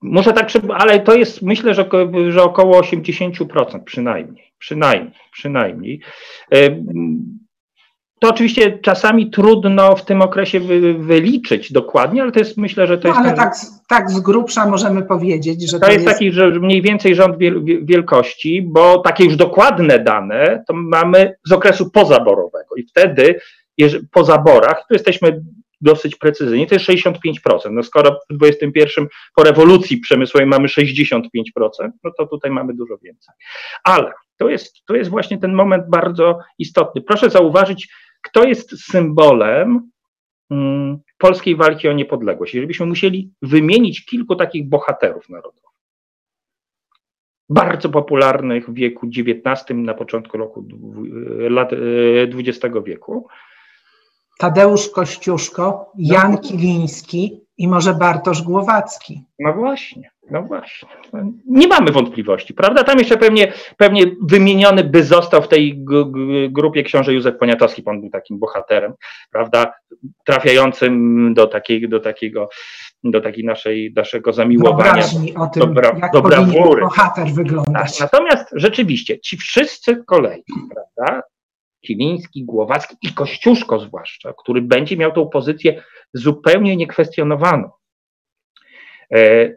[0.01, 1.89] Muszę tak, ale to jest, myślę, że,
[2.29, 4.53] że około 80% przynajmniej.
[4.59, 6.01] Przynajmniej, przynajmniej.
[8.19, 12.97] To oczywiście czasami trudno w tym okresie wy, wyliczyć dokładnie, ale to jest myślę, że
[12.97, 13.27] to no, jest.
[13.27, 13.55] Ale tak,
[13.89, 17.37] tak z grubsza możemy powiedzieć, że to, to jest, jest taki, że mniej więcej rząd
[17.81, 23.39] wielkości, bo takie już dokładne dane to mamy z okresu pozaborowego i wtedy
[24.11, 25.41] po zaborach, tu jesteśmy
[25.81, 27.71] dosyć precyzyjnie, to jest 65%.
[27.71, 29.01] No skoro w XXI
[29.35, 31.11] po rewolucji przemysłowej mamy 65%,
[32.03, 33.35] no to tutaj mamy dużo więcej.
[33.83, 37.01] Ale to jest, to jest właśnie ten moment bardzo istotny.
[37.01, 37.87] Proszę zauważyć,
[38.21, 39.91] kto jest symbolem
[40.51, 42.53] mm, polskiej walki o niepodległość.
[42.53, 45.63] Jeżeli byśmy musieli wymienić kilku takich bohaterów narodowych,
[47.49, 50.67] bardzo popularnych w wieku XIX, na początku roku
[51.37, 51.71] lat
[52.33, 53.27] XX e, wieku.
[54.37, 56.37] Tadeusz Kościuszko, Jan no.
[56.37, 59.23] Kiliński i może Bartosz Głowacki.
[59.39, 60.89] No właśnie, no właśnie.
[61.45, 62.83] Nie mamy wątpliwości, prawda?
[62.83, 65.83] Tam jeszcze pewnie, pewnie wymieniony by został w tej
[66.49, 68.93] grupie książę Józef Poniatowski, on był takim bohaterem,
[69.31, 69.73] prawda?
[70.25, 72.49] Trafiającym do, takiej, do takiego
[73.03, 75.03] do takiej naszej, naszego zamiłowania.
[75.35, 76.81] o tym, jak do brawury.
[76.81, 77.97] bohater wyglądać.
[77.97, 81.21] Tak, natomiast rzeczywiście ci wszyscy kolei, prawda,
[81.81, 87.71] Kiliński, Głowacki i Kościuszko zwłaszcza, który będzie miał tą pozycję zupełnie niekwestionowaną.
[89.13, 89.49] E,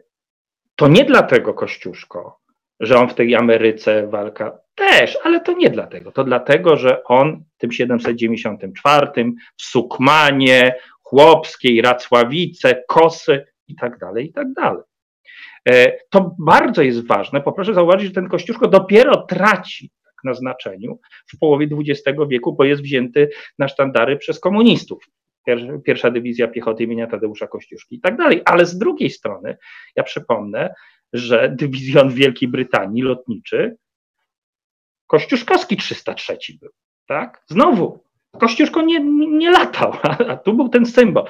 [0.75, 2.39] to nie dlatego Kościuszko,
[2.79, 6.11] że on w tej Ameryce walka też, ale to nie dlatego.
[6.11, 9.07] To dlatego, że on w tym 794
[9.57, 14.83] w Sukmanie Chłopskiej, Racławice, Kosy i tak dalej, i tak dalej.
[15.69, 19.91] E, to bardzo jest ważne, bo proszę zauważyć, że ten Kościuszko dopiero traci
[20.23, 20.99] na znaczeniu
[21.33, 23.29] w połowie XX wieku, bo jest wzięty
[23.59, 25.03] na sztandary przez komunistów.
[25.85, 28.41] Pierwsza dywizja piechoty imienia Tadeusza Kościuszki i tak dalej.
[28.45, 29.57] Ale z drugiej strony,
[29.95, 30.73] ja przypomnę,
[31.13, 33.75] że dywizjon Wielkiej Brytanii lotniczy
[35.07, 36.71] Kościuszkowski 303 był,
[37.07, 37.43] tak?
[37.47, 38.03] Znowu
[38.39, 39.93] Kościuszko nie, nie latał,
[40.29, 41.25] a tu był ten symbol.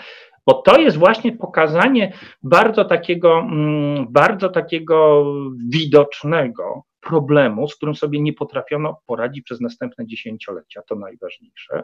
[0.46, 5.26] Bo to jest właśnie pokazanie bardzo takiego, mm, bardzo takiego
[5.70, 10.82] widocznego problemu, z którym sobie nie potrafiono poradzić przez następne dziesięciolecia.
[10.82, 11.84] To najważniejsze.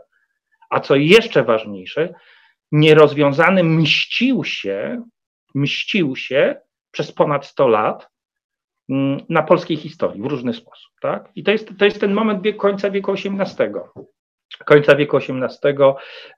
[0.69, 2.13] A co jeszcze ważniejsze,
[2.71, 5.03] nierozwiązany mścił się,
[5.55, 6.55] mścił się
[6.91, 8.09] przez ponad 100 lat
[8.89, 10.91] mm, na polskiej historii w różny sposób.
[11.01, 11.29] Tak?
[11.35, 13.69] I to jest, to jest ten moment końca wieku XVIII
[14.65, 15.75] końca wieku XVIII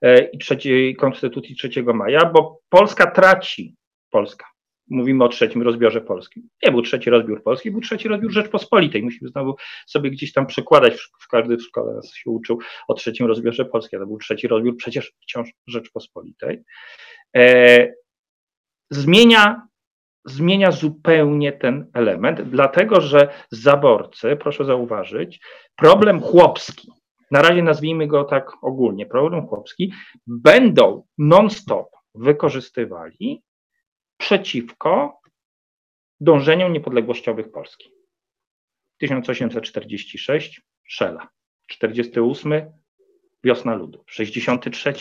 [0.01, 3.75] e, i trzeciej, Konstytucji 3 maja, bo Polska traci,
[4.09, 4.45] Polska,
[4.89, 6.49] mówimy o trzecim rozbiorze polskim.
[6.65, 9.03] Nie był trzeci rozbiór polski, był trzeci rozbiór Rzeczpospolitej.
[9.03, 9.55] Musimy znowu
[9.87, 13.99] sobie gdzieś tam przekładać, w każdy w szkole nas się uczył o trzecim rozbiorze polskim,
[13.99, 16.63] to był trzeci rozbiór przecież wciąż Rzeczpospolitej.
[17.35, 17.93] E,
[18.89, 19.67] zmienia,
[20.25, 25.39] zmienia zupełnie ten element, dlatego że zaborcy, proszę zauważyć,
[25.75, 26.91] problem chłopski,
[27.31, 29.93] na razie nazwijmy go tak ogólnie, problem chłopski,
[30.27, 33.43] będą non-stop wykorzystywali
[34.19, 35.21] przeciwko
[36.19, 37.91] dążeniom niepodległościowych Polski.
[38.97, 41.29] 1846 Szela,
[41.67, 42.53] 48
[43.43, 44.93] Wiosna Ludu, 63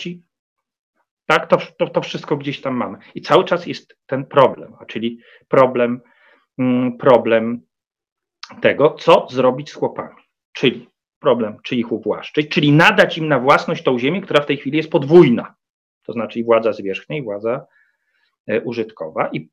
[1.25, 2.97] tak, to, to, to wszystko gdzieś tam mamy.
[3.15, 6.01] I cały czas jest ten problem, a czyli problem,
[6.57, 7.61] mm, problem
[8.61, 10.15] tego, co zrobić z chłopami.
[10.53, 14.57] Czyli problem, czy ich uwłaszczyć, czyli nadać im na własność tą ziemię, która w tej
[14.57, 15.55] chwili jest podwójna,
[16.03, 17.65] to znaczy władza zwierzchnia, i władza
[18.63, 19.29] użytkowa.
[19.33, 19.49] I,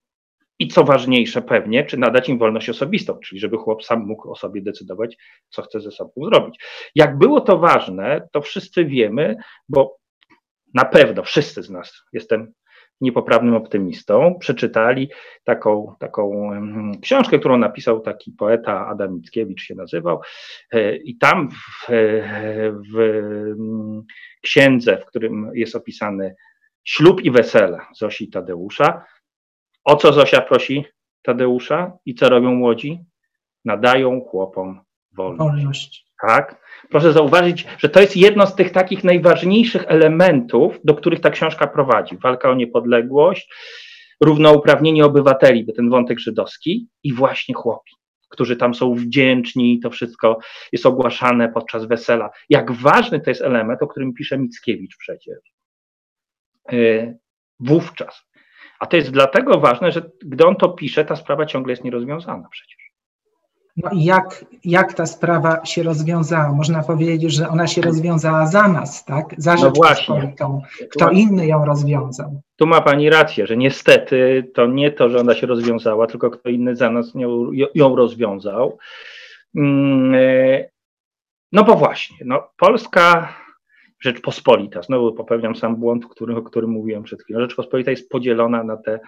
[0.59, 4.37] I co ważniejsze, pewnie, czy nadać im wolność osobistą, czyli żeby chłop sam mógł o
[4.37, 5.17] sobie decydować,
[5.49, 6.61] co chce ze sobą zrobić.
[6.95, 9.37] Jak było to ważne, to wszyscy wiemy,
[9.69, 9.97] bo
[10.75, 12.53] na pewno wszyscy z nas, jestem
[13.01, 15.11] niepoprawnym optymistą, przeczytali
[15.45, 16.51] taką, taką
[17.03, 20.21] książkę, którą napisał taki poeta Adam Mickiewicz się nazywał
[20.73, 21.87] e, i tam w,
[22.95, 23.23] w
[24.43, 26.35] księdze, w którym jest opisany
[26.87, 29.05] ślub i wesele Zosi i Tadeusza,
[29.85, 30.85] o co Zosia prosi
[31.23, 33.01] Tadeusza i co robią młodzi?
[33.65, 34.81] Nadają chłopom
[35.17, 35.39] wolność.
[35.39, 36.07] wolność.
[36.27, 36.61] Tak?
[36.91, 41.67] Proszę zauważyć, że to jest jedno z tych takich najważniejszych elementów, do których ta książka
[41.67, 42.17] prowadzi.
[42.23, 43.55] Walka o niepodległość,
[44.21, 47.93] równouprawnienie obywateli, by ten wątek żydowski i właśnie chłopi,
[48.29, 50.39] którzy tam są wdzięczni, to wszystko
[50.73, 52.31] jest ogłaszane podczas wesela.
[52.49, 55.56] Jak ważny to jest element, o którym pisze Mickiewicz przecież.
[56.73, 57.19] Yy,
[57.61, 58.23] wówczas.
[58.81, 62.49] A to jest dlatego ważne, że gdy on to pisze, ta sprawa ciągle jest nierozwiązana
[62.51, 62.87] przecież.
[63.77, 66.53] No i jak, jak ta sprawa się rozwiązała?
[66.53, 69.35] Można powiedzieć, że ona się rozwiązała za nas, tak?
[69.39, 70.63] Za no Rzeczpospolitą.
[70.91, 72.41] Kto inny ją rozwiązał?
[72.57, 76.49] Tu ma Pani rację, że niestety to nie to, że ona się rozwiązała, tylko kto
[76.49, 78.79] inny za nas ją, ją rozwiązał.
[79.57, 80.69] Mm, e,
[81.53, 83.35] no bo właśnie, no Polska
[84.01, 87.41] Rzeczpospolita, znowu popełniam sam błąd, który, o którym mówiłem przed chwilą.
[87.41, 89.01] Rzeczpospolita jest podzielona na te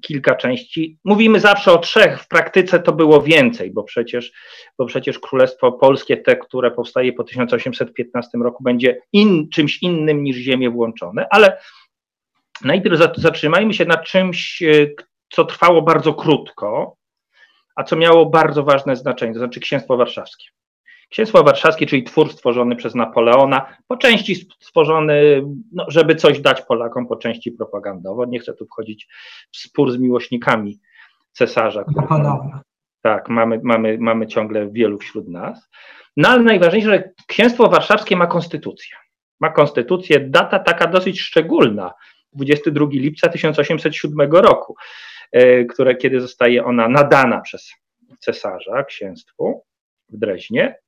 [0.00, 0.98] kilka części.
[1.04, 4.32] Mówimy zawsze o trzech, w praktyce to było więcej, bo przecież,
[4.78, 10.36] bo przecież Królestwo Polskie, te, które powstaje po 1815 roku, będzie in, czymś innym niż
[10.36, 11.58] Ziemię włączone, ale
[12.62, 14.86] Najpierw zatrzymajmy się na czymś, e,
[15.28, 16.96] co trwało bardzo krótko,
[17.76, 20.46] a co miało bardzo ważne znaczenie, to znaczy Księstwo Warszawskie.
[21.10, 27.06] Księstwo Warszawskie, czyli twór stworzony przez Napoleona, po części stworzony, no, żeby coś dać Polakom,
[27.06, 28.24] po części propagandowo.
[28.24, 29.08] Nie chcę tu wchodzić
[29.52, 30.78] w spór z miłośnikami
[31.32, 31.84] cesarza.
[31.96, 32.62] Napoleona.
[33.02, 35.68] Tak, mamy, mamy, mamy ciągle wielu wśród nas.
[36.16, 38.96] No ale najważniejsze, że Księstwo Warszawskie ma konstytucję.
[39.40, 41.94] Ma konstytucję, data taka dosyć szczególna,
[42.32, 44.74] 22 lipca 1807 roku,
[45.32, 47.72] e, które, kiedy zostaje ona nadana przez
[48.18, 49.64] cesarza księstwu
[50.08, 50.83] w Dreźnie.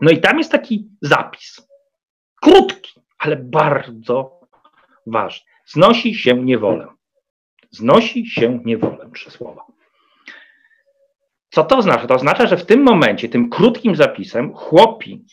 [0.00, 1.68] No i tam jest taki zapis,
[2.42, 4.40] krótki, ale bardzo
[5.06, 5.46] ważny.
[5.66, 6.86] Znosi się niewolę.
[7.70, 9.64] Znosi się niewolę, trzy słowa.
[11.50, 12.06] Co to oznacza?
[12.06, 15.24] To oznacza, że w tym momencie, tym krótkim zapisem, chłopi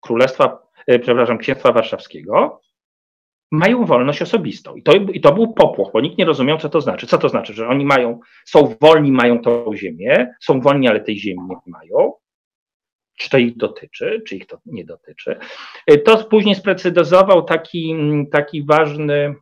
[0.00, 2.60] Królestwa, e, przepraszam, Księstwa Warszawskiego
[3.50, 4.76] mają wolność osobistą.
[4.76, 7.06] I to, I to był popłoch, bo nikt nie rozumiał, co to znaczy.
[7.06, 11.18] Co to znaczy, że oni mają, są wolni, mają tą ziemię, są wolni, ale tej
[11.18, 12.12] ziemi nie mają.
[13.18, 15.38] Czy to ich dotyczy, czy ich to nie dotyczy.
[15.86, 17.94] E, to później sprecyzował taki,
[18.30, 19.34] taki ważny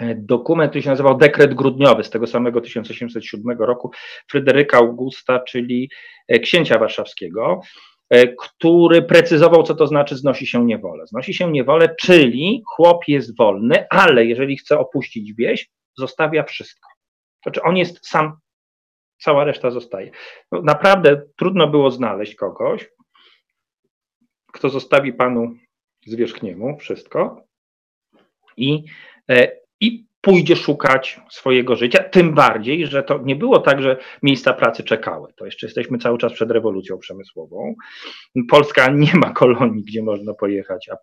[0.00, 3.90] E, dokument, który się nazywał Dekret Grudniowy z tego samego 1807 roku
[4.30, 5.90] Fryderyka Augusta, czyli
[6.28, 7.60] e, księcia warszawskiego,
[8.38, 11.06] który precyzował, co to znaczy znosi się niewolę.
[11.06, 16.88] Znosi się niewolę, czyli chłop jest wolny, ale jeżeli chce opuścić wieś, zostawia wszystko.
[17.42, 18.32] Znaczy on jest sam,
[19.22, 20.10] cała reszta zostaje.
[20.52, 22.88] No, naprawdę trudno było znaleźć kogoś,
[24.52, 25.54] kto zostawi panu
[26.06, 27.46] zwierzchniemu wszystko
[28.56, 28.84] i
[29.80, 34.82] i pójdzie szukać swojego życia, tym bardziej, że to nie było tak, że miejsca pracy
[34.82, 35.32] czekały.
[35.36, 37.74] To jeszcze jesteśmy cały czas przed rewolucją przemysłową.
[38.50, 40.96] Polska nie ma kolonii, gdzie można pojechać, a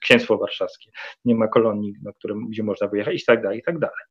[0.00, 0.90] Księstwo Warszawskie
[1.24, 4.04] nie ma kolonii, na którym, gdzie można pojechać i tak dalej, i tak dalej.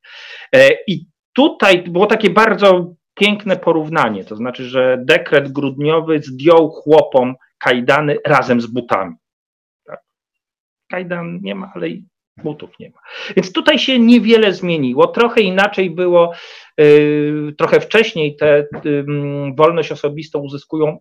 [0.52, 7.34] E, I tutaj było takie bardzo piękne porównanie, to znaczy, że dekret grudniowy zdjął chłopom
[7.58, 9.14] kajdany razem z butami.
[9.86, 10.00] Tak?
[10.90, 11.88] Kajdan nie ma, ale
[12.42, 12.98] butów nie ma.
[13.36, 15.06] Więc tutaj się niewiele zmieniło.
[15.06, 16.32] Trochę inaczej było,
[16.78, 19.04] yy, trochę wcześniej tę yy,
[19.56, 20.98] wolność osobistą uzyskują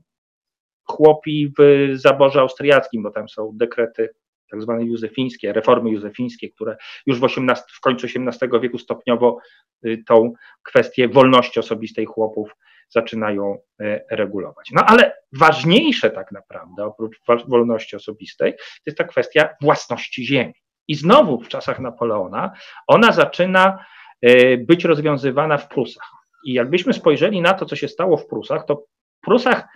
[0.84, 4.10] chłopi w zaborze austriackim, bo tam są dekrety
[4.52, 9.38] tak zwane józefińskie, reformy józefińskie, które już w, 18, w końcu XVIII wieku stopniowo
[9.86, 12.56] y, tą kwestię wolności osobistej chłopów
[12.90, 14.70] zaczynają y, regulować.
[14.72, 20.54] No ale ważniejsze tak naprawdę, oprócz wolności osobistej, to jest ta kwestia własności ziemi.
[20.88, 22.52] I znowu w czasach Napoleona
[22.88, 23.86] ona zaczyna
[24.22, 26.12] e, być rozwiązywana w Prusach.
[26.46, 29.68] I jakbyśmy spojrzeli na to, co się stało w Prusach, to w Prusach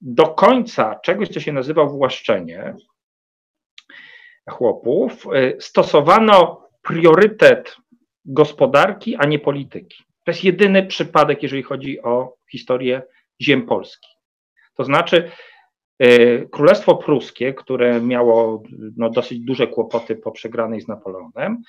[0.00, 2.74] do końca czegoś, co się nazywa uwłaszczenie
[4.48, 7.76] chłopów, e, stosowano priorytet
[8.24, 10.04] gospodarki, a nie polityki.
[10.24, 13.02] To jest jedyny przypadek, jeżeli chodzi o historię
[13.40, 14.08] ziem Polski.
[14.74, 15.30] To znaczy,
[15.98, 18.62] E, Królestwo Pruskie, które miało
[18.96, 21.62] no, dosyć duże kłopoty po przegranej z Napoleonem,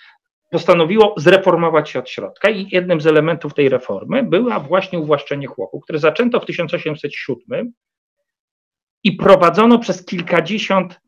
[0.51, 5.83] postanowiło zreformować się od środka i jednym z elementów tej reformy była właśnie uwłaszczenie chłopów,
[5.83, 7.73] które zaczęto w 1807
[9.03, 10.99] i prowadzono przez kilkadziesiąt,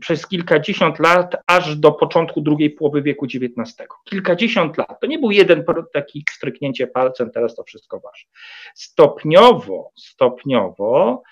[0.00, 3.88] przez kilkadziesiąt lat, aż do początku drugiej połowy wieku XIX.
[4.04, 5.00] Kilkadziesiąt lat.
[5.00, 8.26] To nie był jeden taki stryknięcie palcem, teraz to wszystko wasze.
[8.74, 11.22] Stopniowo, stopniowo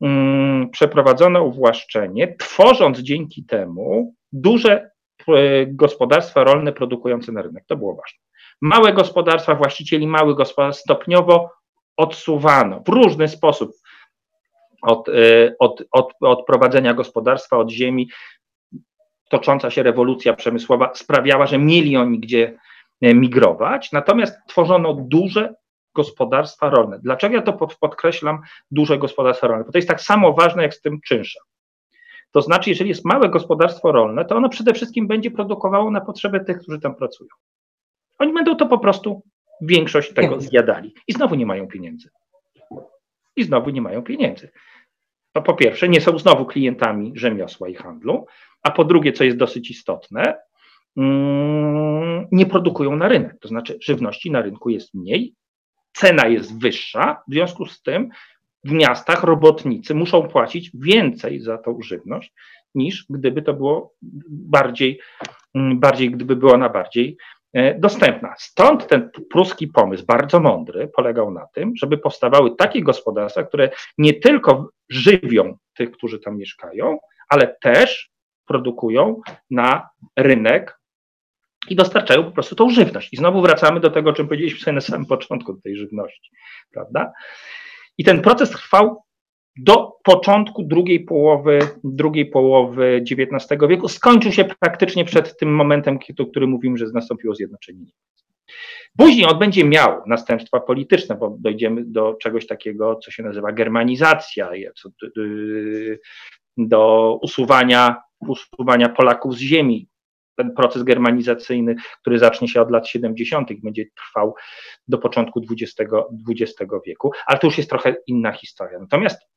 [0.00, 4.90] Mm, przeprowadzono uwłaszczenie, tworząc dzięki temu duże
[5.28, 7.64] e, gospodarstwa rolne produkujące na rynek.
[7.66, 8.18] To było ważne.
[8.60, 11.50] Małe gospodarstwa, właścicieli małych gospodarstw stopniowo
[11.96, 13.70] odsuwano w różny sposób
[14.84, 15.12] od, e,
[15.58, 18.10] od, od, od prowadzenia gospodarstwa, od ziemi.
[19.30, 22.58] Tocząca się rewolucja przemysłowa sprawiała, że mieli oni gdzie
[23.02, 25.54] e, migrować, natomiast tworzono duże
[25.94, 26.98] gospodarstwa rolne.
[27.02, 29.64] Dlaczego ja to podkreślam, duże gospodarstwa rolne?
[29.64, 31.42] Bo to jest tak samo ważne jak z tym czynszem.
[32.32, 36.40] To znaczy, jeżeli jest małe gospodarstwo rolne, to ono przede wszystkim będzie produkowało na potrzeby
[36.40, 37.28] tych, którzy tam pracują.
[38.18, 39.22] Oni będą to po prostu
[39.60, 40.94] większość tego zjadali.
[41.08, 42.08] I znowu nie mają pieniędzy.
[43.36, 44.50] I znowu nie mają pieniędzy.
[45.34, 48.26] To po pierwsze, nie są znowu klientami rzemiosła i handlu,
[48.62, 50.36] a po drugie, co jest dosyć istotne,
[50.96, 53.36] mm, nie produkują na rynek.
[53.40, 55.34] To znaczy, żywności na rynku jest mniej,
[55.92, 58.08] cena jest wyższa, w związku z tym
[58.64, 62.32] w miastach robotnicy muszą płacić więcej za tą żywność,
[62.74, 63.94] niż gdyby to było
[64.28, 65.00] bardziej,
[65.54, 67.16] mm, bardziej gdyby była ona bardziej
[67.78, 68.34] dostępna.
[68.38, 74.14] Stąd ten pruski pomysł, bardzo mądry, polegał na tym, żeby powstawały takie gospodarstwa, które nie
[74.14, 78.10] tylko żywią tych, którzy tam mieszkają, ale też
[78.46, 80.78] produkują na rynek
[81.68, 83.12] i dostarczają po prostu tą żywność.
[83.12, 86.30] I znowu wracamy do tego, o czym powiedzieliśmy sobie na samym początku tej żywności,
[86.72, 87.12] prawda?
[87.98, 89.04] I ten proces trwał
[89.56, 93.88] do początku drugiej połowy, drugiej połowy XIX wieku.
[93.88, 97.94] Skończył się praktycznie przed tym momentem, o którym mówimy, że nastąpiło zjednoczenie Niemiec.
[98.98, 104.50] Później on będzie miał następstwa polityczne, bo dojdziemy do czegoś takiego, co się nazywa germanizacja,
[106.56, 109.88] do usuwania, usuwania Polaków z ziemi.
[110.36, 114.34] Ten proces germanizacyjny, który zacznie się od lat 70., będzie trwał
[114.88, 115.92] do początku XX,
[116.30, 118.78] XX wieku, ale to już jest trochę inna historia.
[118.78, 119.33] Natomiast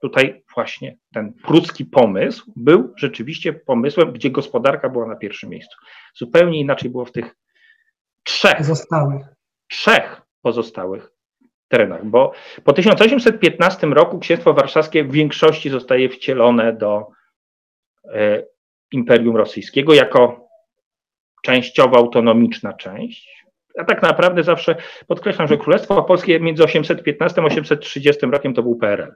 [0.00, 5.76] tutaj właśnie ten pruski pomysł był rzeczywiście pomysłem, gdzie gospodarka była na pierwszym miejscu.
[6.14, 7.36] Zupełnie inaczej było w tych
[8.22, 9.26] trzech pozostałych,
[9.68, 11.10] trzech pozostałych
[11.68, 12.32] terenach, bo
[12.64, 17.06] po 1815 roku Księstwo Warszawskie w większości zostaje wcielone do
[18.04, 18.42] e,
[18.92, 20.48] Imperium Rosyjskiego jako
[21.42, 23.44] częściowo autonomiczna część.
[23.76, 28.76] Ja tak naprawdę zawsze podkreślam, że Królestwo Polskie między 815 a 830 rokiem to był
[28.76, 29.14] PRL.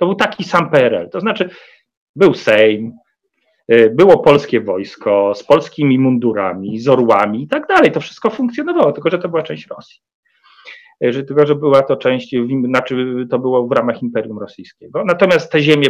[0.00, 1.50] To był taki sam PRL, to znaczy
[2.16, 2.92] był Sejm,
[3.72, 7.92] y, było polskie wojsko z polskimi mundurami, z orłami i tak dalej.
[7.92, 10.00] To wszystko funkcjonowało, tylko że to była część Rosji.
[11.04, 12.34] Y, że, tylko, że była to część,
[12.64, 15.04] znaczy to było w ramach Imperium Rosyjskiego.
[15.04, 15.86] Natomiast te ziemie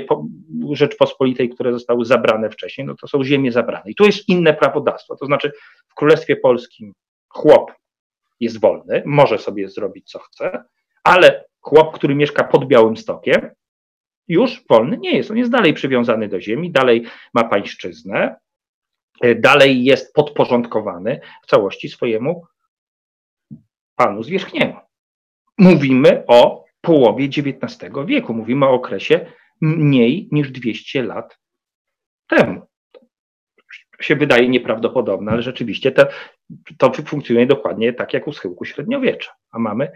[0.73, 3.91] Rzeczpospolitej, które zostały zabrane wcześniej, no to są ziemie zabrane.
[3.91, 5.17] I tu jest inne prawodawstwo.
[5.17, 5.53] To znaczy
[5.89, 6.93] w Królestwie Polskim
[7.29, 7.73] chłop
[8.41, 10.65] jest wolny, może sobie zrobić co chce,
[11.05, 13.51] ale chłop, który mieszka pod Białym Stokiem,
[14.31, 15.31] już wolny nie jest.
[15.31, 18.37] On jest dalej przywiązany do ziemi, dalej ma pańszczyznę,
[19.21, 22.47] e, dalej jest podporządkowany w całości swojemu
[23.97, 24.75] panu zwierzchniemu.
[25.59, 29.27] Mówimy o połowie XIX wieku, mówimy o okresie
[29.61, 31.39] mniej niż 200 lat
[32.27, 32.63] temu.
[33.97, 36.07] To się wydaje nieprawdopodobne, ale rzeczywiście to,
[36.79, 39.93] to funkcjonuje dokładnie tak jak u schyłku średniowiecza, a mamy,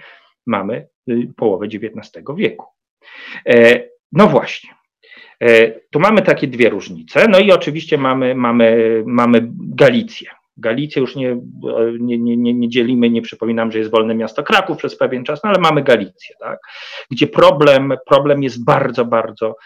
[0.47, 2.67] mamy y, połowę XIX wieku.
[3.49, 4.71] E, no właśnie.
[5.41, 7.29] E, tu mamy takie dwie różnice.
[7.29, 10.31] No i oczywiście mamy, mamy, mamy Galicję.
[10.57, 11.37] Galicję już nie,
[12.01, 15.51] nie, nie, nie dzielimy, nie przypominam, że jest wolne miasto Kraków przez pewien czas, no
[15.51, 16.59] ale mamy Galicję, tak?
[17.11, 19.57] gdzie problem, problem jest bardzo, bardzo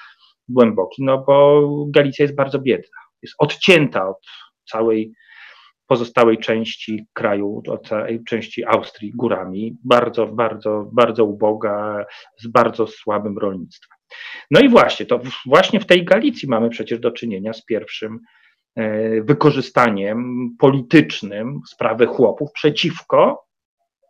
[0.48, 2.98] głęboki, no bo Galicja jest bardzo biedna.
[3.22, 4.16] Jest odcięta od
[4.70, 5.12] całej
[5.88, 12.04] pozostałej części kraju, całej części Austrii górami, bardzo, bardzo, bardzo uboga,
[12.38, 13.98] z bardzo słabym rolnictwem.
[14.50, 18.20] No i właśnie, to właśnie w tej Galicji mamy przecież do czynienia z pierwszym
[18.76, 23.48] e, wykorzystaniem politycznym sprawy chłopów przeciwko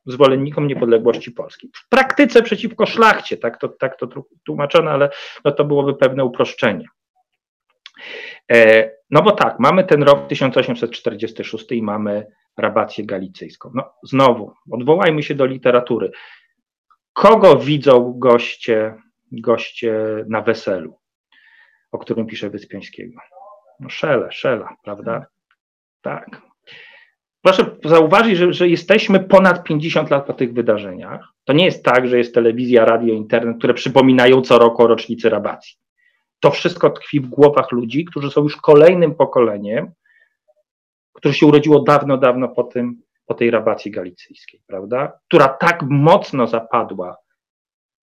[0.06, 1.70] zwolennikom niepodległości Polski.
[1.74, 4.08] W praktyce przeciwko szlachcie, tak to, tak to
[4.46, 5.10] tłumaczono, ale
[5.44, 6.84] no to byłoby pewne uproszczenie.
[8.52, 13.70] E, no bo tak, mamy ten rok 1846 i mamy rabację galicyjską.
[13.74, 16.11] No znowu, odwołajmy się do literatury.
[17.12, 18.94] Kogo widzą goście
[19.32, 20.98] goście na weselu,
[21.92, 23.20] o którym pisze Wyspiańskiego.
[23.80, 25.26] No szele, szela, prawda?
[26.00, 26.42] Tak.
[27.42, 31.28] Proszę zauważyć, że, że jesteśmy ponad 50 lat po tych wydarzeniach.
[31.44, 35.28] To nie jest tak, że jest telewizja, radio, internet, które przypominają co roku o rocznicy
[35.28, 35.76] rabacji.
[36.40, 39.92] To wszystko tkwi w głowach ludzi, którzy są już kolejnym pokoleniem,
[41.12, 45.12] które się urodziło dawno, dawno po, tym, po tej rabacji galicyjskiej, prawda?
[45.29, 47.16] Która tak mocno zapadła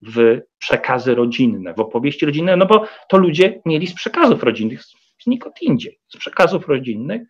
[0.01, 4.83] w przekazy rodzinne, w opowieści rodzinne, no bo to ludzie mieli z przekazów rodzinnych,
[5.23, 7.21] znikąd indziej, z przekazów rodzinnych.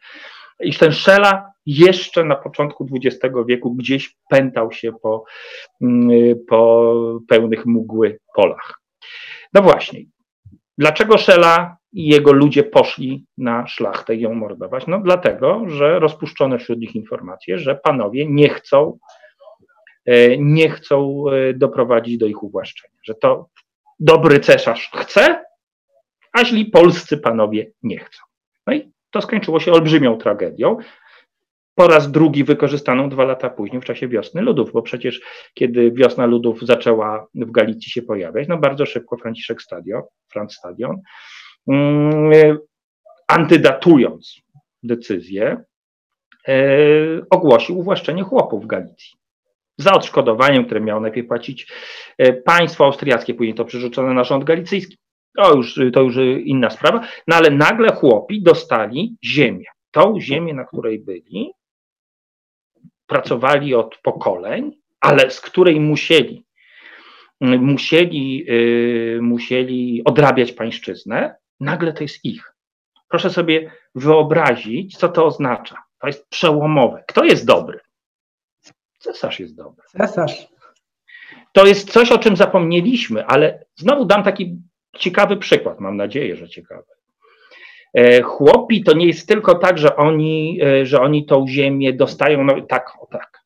[0.60, 5.24] I ten Szela jeszcze na początku XX wieku gdzieś pętał się po,
[5.82, 6.10] mm,
[6.48, 6.94] po
[7.28, 8.82] pełnych mgły polach.
[9.54, 10.00] No właśnie,
[10.78, 14.88] dlaczego Szela i jego ludzie poszli na szlachtę i ją mordować?
[14.88, 18.98] No dlatego, że rozpuszczono wśród nich informacje, że panowie nie chcą
[20.06, 22.94] E, nie chcą e, doprowadzić do ich uwłaszczenia.
[23.04, 23.50] Że to
[24.00, 25.44] dobry cesarz chce,
[26.34, 28.24] a źli polscy panowie nie chcą.
[28.68, 30.78] No i to skończyło się olbrzymią tragedią.
[31.76, 35.22] Po raz drugi wykorzystaną dwa lata później, w czasie wiosny ludów, bo przecież
[35.54, 40.02] kiedy wiosna ludów zaczęła w Galicji się pojawiać, no bardzo szybko Franciszek Stadion,
[40.32, 41.02] Franz Stadion,
[41.68, 42.58] mm,
[43.28, 44.42] antydatując
[44.84, 45.64] decyzję,
[46.48, 46.58] e,
[47.30, 49.26] ogłosił uwłaszczenie chłopów w Galicji
[49.78, 51.72] za odszkodowaniem, które miało najpierw płacić
[52.18, 54.98] e, państwo austriackie, później to przerzucone na rząd galicyjski.
[55.38, 57.08] To już, to już inna sprawa.
[57.28, 59.66] No ale nagle chłopi dostali ziemię.
[59.92, 61.52] Tą ziemię, na której byli,
[63.08, 66.46] pracowali od pokoleń, ale z której musieli,
[67.42, 72.56] musieli, yy, musieli odrabiać pańszczyznę, nagle to jest ich.
[73.10, 77.04] Proszę sobie wyobrazić, co to oznacza To jest przełomowe.
[77.08, 77.80] Kto jest dobry?
[79.00, 79.84] Cesarz jest dobry.
[79.98, 80.48] Cesarz.
[81.52, 84.62] To jest coś, o czym zapomnieliśmy, ale znowu dam taki
[84.98, 85.80] ciekawy przykład.
[85.80, 86.88] Mam nadzieję, że ciekawy.
[87.96, 92.44] E, chłopi to nie jest tylko tak, że oni, e, że oni tą ziemię dostają,
[92.44, 93.46] no tak, o tak.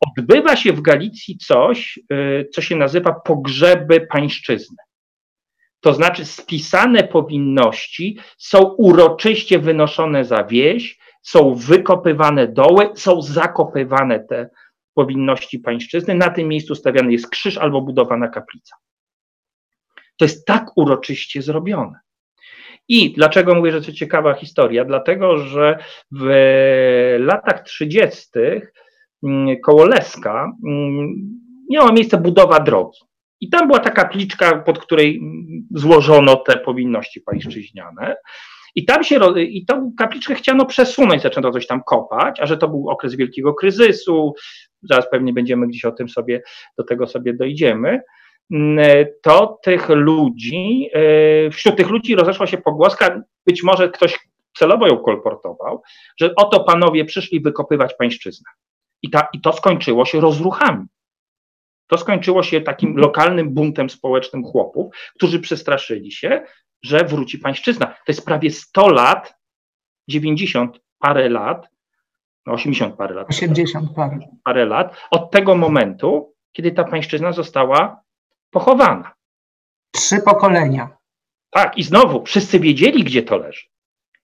[0.00, 4.76] Odbywa się w Galicji coś, e, co się nazywa pogrzeby pańszczyzny.
[5.80, 14.50] To znaczy spisane powinności są uroczyście wynoszone za wieś, są wykopywane doły, są zakopywane te
[14.94, 16.14] powinności pańszczyzny.
[16.14, 18.76] Na tym miejscu stawiany jest krzyż albo budowana kaplica.
[20.16, 22.00] To jest tak uroczyście zrobione.
[22.88, 24.84] I dlaczego mówię, że to ciekawa historia?
[24.84, 25.78] Dlatego, że
[26.10, 26.26] w
[27.18, 28.28] latach 30.
[29.22, 31.14] Mm, koło Leska mm,
[31.70, 32.98] miała miejsce budowa drogi.
[33.40, 35.20] I tam była taka pliczka, pod której
[35.70, 38.16] złożono te powinności pańszczyźniane.
[38.74, 42.68] I tam się, i tą kapliczkę chciano przesunąć, zaczęto coś tam kopać, a że to
[42.68, 44.34] był okres wielkiego kryzysu,
[44.82, 46.42] zaraz pewnie będziemy gdzieś o tym sobie,
[46.78, 48.02] do tego sobie dojdziemy, mm,
[49.22, 54.18] to tych ludzi, e, wśród tych ludzi rozeszła się pogłoska, być może ktoś
[54.58, 55.82] celowo ją kolportował,
[56.20, 58.50] że oto panowie przyszli wykopywać pańszczyznę.
[59.02, 60.86] I, ta, I to skończyło się rozruchami.
[61.86, 66.46] To skończyło się takim lokalnym buntem społecznym chłopów, którzy przestraszyli się,
[66.82, 67.86] że wróci pańszczyzna.
[67.86, 69.34] To jest prawie 100 lat,
[70.08, 71.68] 90 parę lat,
[72.46, 73.30] 80 no parę lat.
[73.30, 74.18] 80 parę.
[74.44, 78.02] parę lat od tego momentu, kiedy ta pańszczyzna została
[78.52, 79.12] pochowana.
[79.90, 80.96] Trzy pokolenia.
[81.50, 83.66] Tak, i znowu wszyscy wiedzieli, gdzie to leży.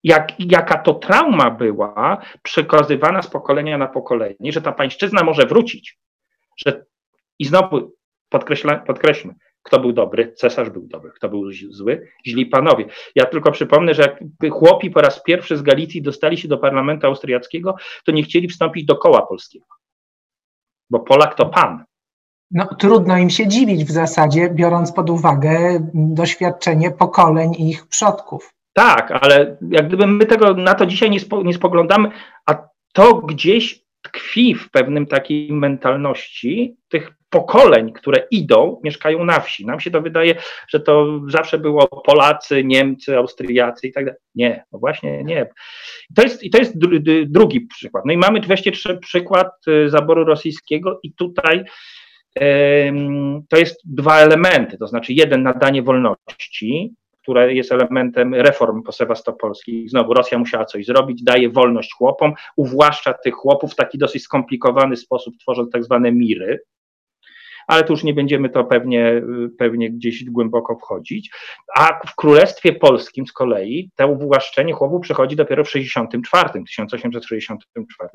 [0.03, 5.99] Jak, jaka to trauma była przekazywana z pokolenia na pokolenie, że ta pańszczyzna może wrócić.
[6.57, 6.85] Że,
[7.39, 7.93] I znowu
[8.29, 10.33] podkreślmy, kto był dobry?
[10.33, 11.11] Cesarz był dobry.
[11.11, 12.09] Kto był zły?
[12.27, 12.87] Źli panowie.
[13.15, 14.21] Ja tylko przypomnę, że jak
[14.53, 17.75] chłopi po raz pierwszy z Galicji dostali się do parlamentu austriackiego,
[18.05, 19.67] to nie chcieli wstąpić do koła polskiego.
[20.91, 21.85] Bo Polak to pan.
[22.51, 28.55] No, trudno im się dziwić w zasadzie, biorąc pod uwagę doświadczenie pokoleń ich przodków.
[28.73, 32.11] Tak, ale jak gdyby my tego na to dzisiaj nie, spo, nie spoglądamy,
[32.47, 39.67] a to gdzieś tkwi w pewnym takiej mentalności tych pokoleń, które idą, mieszkają na wsi.
[39.67, 40.35] Nam się to wydaje,
[40.69, 44.21] że to zawsze było Polacy, Niemcy, Austriacy i tak dalej.
[44.35, 45.47] Nie, no właśnie nie.
[46.11, 46.79] I to jest, i to jest
[47.27, 48.05] drugi przykład.
[48.07, 51.65] No i mamy wreszcie przykład y, zaboru rosyjskiego i tutaj
[53.49, 59.91] to jest dwa elementy, to znaczy jeden nadanie wolności, które jest elementem reform posewastopolskich.
[59.91, 64.97] Znowu Rosja musiała coś zrobić, daje wolność chłopom, uwłaszcza tych chłopów w taki dosyć skomplikowany
[64.97, 66.61] sposób, tworząc tak zwane miry,
[67.69, 69.23] ale tu już nie będziemy to pewnie,
[69.59, 71.31] pewnie gdzieś głęboko wchodzić.
[71.77, 78.09] A w Królestwie Polskim z kolei to uwłaszczenie chłopu przychodzi dopiero w 64, 1864,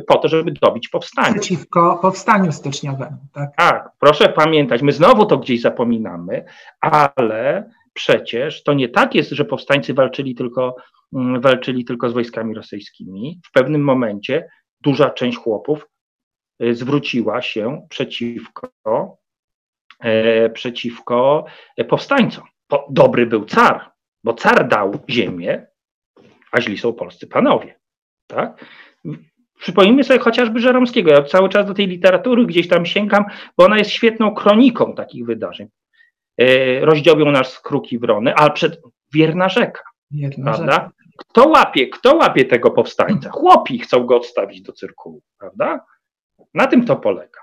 [0.00, 1.40] po to, żeby dobić powstanie.
[1.40, 3.16] Przeciwko powstaniu styczniowemu.
[3.32, 3.56] Tak?
[3.56, 6.44] tak, proszę pamiętać, my znowu to gdzieś zapominamy,
[6.80, 10.76] ale przecież to nie tak jest, że powstańcy walczyli tylko,
[11.12, 13.40] mm, walczyli tylko z wojskami rosyjskimi.
[13.46, 14.48] W pewnym momencie
[14.80, 15.88] duża część chłopów
[16.62, 19.18] y, zwróciła się przeciwko,
[20.00, 21.44] e, przeciwko
[21.88, 22.44] powstańcom.
[22.90, 23.90] Dobry był car,
[24.24, 25.66] bo car dał ziemię,
[26.52, 27.80] a źli są polscy panowie.
[28.26, 28.64] Tak?
[29.62, 31.10] Przypomnijmy sobie chociażby Żeromskiego.
[31.10, 33.24] Ja cały czas do tej literatury gdzieś tam sięgam,
[33.58, 35.68] bo ona jest świetną kroniką takich wydarzeń.
[36.38, 38.80] E, rozdziobią nas kruki wrony, a przed
[39.14, 39.82] wierna rzeka.
[40.10, 40.72] Wierna prawda?
[40.72, 40.90] Rzeka.
[41.18, 43.30] Kto łapie, kto łapie tego powstańca?
[43.30, 45.84] Chłopi chcą go odstawić do cyrkułu, prawda?
[46.54, 47.40] Na tym to polega.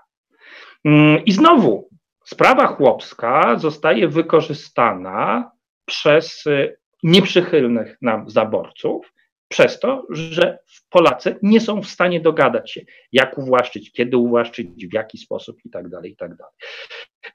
[0.86, 1.90] Mm, I znowu
[2.26, 5.52] sprawa chłopska zostaje wykorzystana
[5.86, 9.14] przez y, nieprzychylnych nam zaborców
[9.50, 12.82] przez to, że Polacy nie są w stanie dogadać się,
[13.12, 16.54] jak uwłaszczyć, kiedy uwłaszczyć, w jaki sposób i tak dalej, i tak dalej.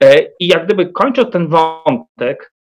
[0.02, 2.54] E, I jak gdyby kończąc ten wątek,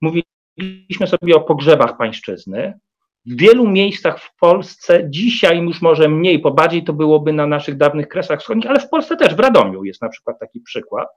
[0.00, 2.78] mówiliśmy sobie o pogrzebach pańszczyzny.
[3.26, 7.76] W wielu miejscach w Polsce dzisiaj już może mniej, bo bardziej to byłoby na naszych
[7.76, 11.08] dawnych kresach wschodnich, ale w Polsce też, w Radomiu jest na przykład taki przykład.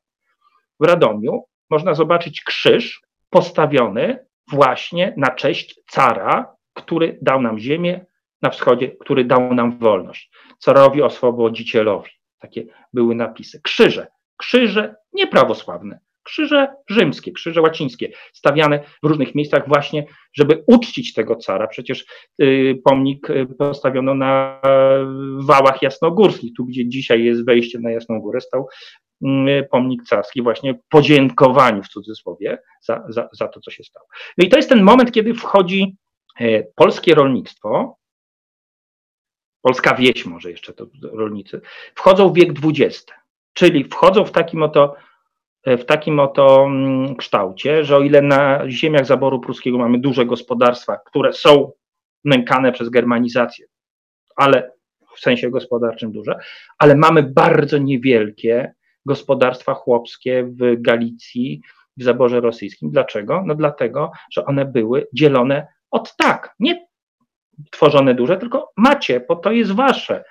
[0.80, 8.06] W Radomiu można zobaczyć krzyż postawiony właśnie na cześć cara, który dał nam ziemię
[8.42, 10.32] na wschodzie, który dał nam wolność.
[10.60, 12.12] Carowi oswobodzicielowi.
[12.40, 13.62] Takie były napisy.
[13.62, 14.08] Krzyże.
[14.38, 16.00] Krzyże nieprawosławne.
[16.24, 21.68] Krzyże rzymskie, krzyże łacińskie, stawiane w różnych miejscach właśnie, żeby uczcić tego cara.
[21.68, 22.06] Przecież
[22.42, 24.62] y, pomnik y, postawiono na
[25.40, 28.68] wałach jasnogórskich, tu gdzie dzisiaj jest wejście na Jasną Górę, stał
[29.22, 34.08] y, pomnik carski właśnie podziękowaniu w cudzysłowie za, za, za to, co się stało.
[34.38, 35.96] No i to jest ten moment, kiedy wchodzi
[36.76, 37.98] polskie rolnictwo
[39.62, 41.62] polska wieś może jeszcze to rolnicy,
[41.96, 43.06] wchodzą w wiek XX,
[43.54, 44.96] czyli wchodzą w takim oto
[45.66, 50.98] w takim oto mm, kształcie, że o ile na ziemiach zaboru pruskiego mamy duże gospodarstwa,
[51.06, 51.72] które są
[52.26, 53.66] nękane przez germanizację,
[54.36, 54.72] ale
[55.16, 56.40] w sensie gospodarczym duże,
[56.78, 58.74] ale mamy bardzo niewielkie
[59.06, 61.62] gospodarstwa chłopskie w Galicji,
[61.98, 62.92] w zaborze rosyjskim.
[62.92, 63.44] Dlaczego?
[63.46, 66.88] No dlatego, że one były dzielone od tak, nie
[67.72, 70.24] tworzone duże, tylko macie, bo to jest wasze,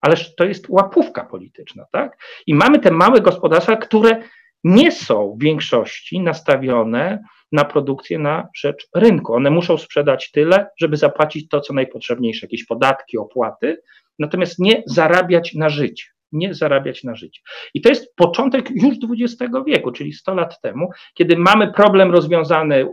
[0.00, 2.18] ależ to jest łapówka polityczna, tak?
[2.46, 4.22] I mamy te małe gospodarstwa, które
[4.64, 9.34] nie są w większości nastawione na produkcję na rzecz rynku.
[9.34, 13.82] One muszą sprzedać tyle, żeby zapłacić to, co najpotrzebniejsze, jakieś podatki, opłaty,
[14.18, 16.04] natomiast nie zarabiać na życie.
[16.32, 17.40] Nie zarabiać na życie.
[17.74, 22.88] I to jest początek już XX wieku, czyli 100 lat temu, kiedy mamy problem rozwiązany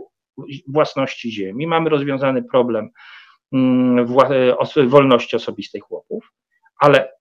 [0.68, 2.88] własności ziemi, mamy rozwiązany problem
[3.52, 4.06] mm,
[4.86, 6.32] wolności osobistej chłopów,
[6.80, 7.12] ale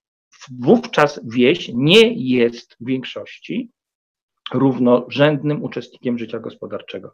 [0.61, 3.71] wówczas wieś nie jest w większości
[4.53, 7.13] równorzędnym uczestnikiem życia gospodarczego.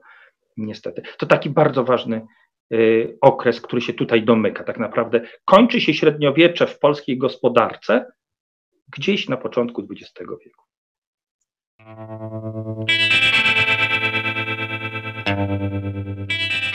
[0.58, 1.02] Niestety.
[1.18, 2.28] To taki bardzo ważny
[2.74, 4.64] y, okres, który się tutaj domyka.
[4.64, 8.12] Tak naprawdę kończy się średniowiecze w polskiej gospodarce
[8.97, 10.64] gdzieś na początku XX wieku.
[15.30, 16.68] Thank you.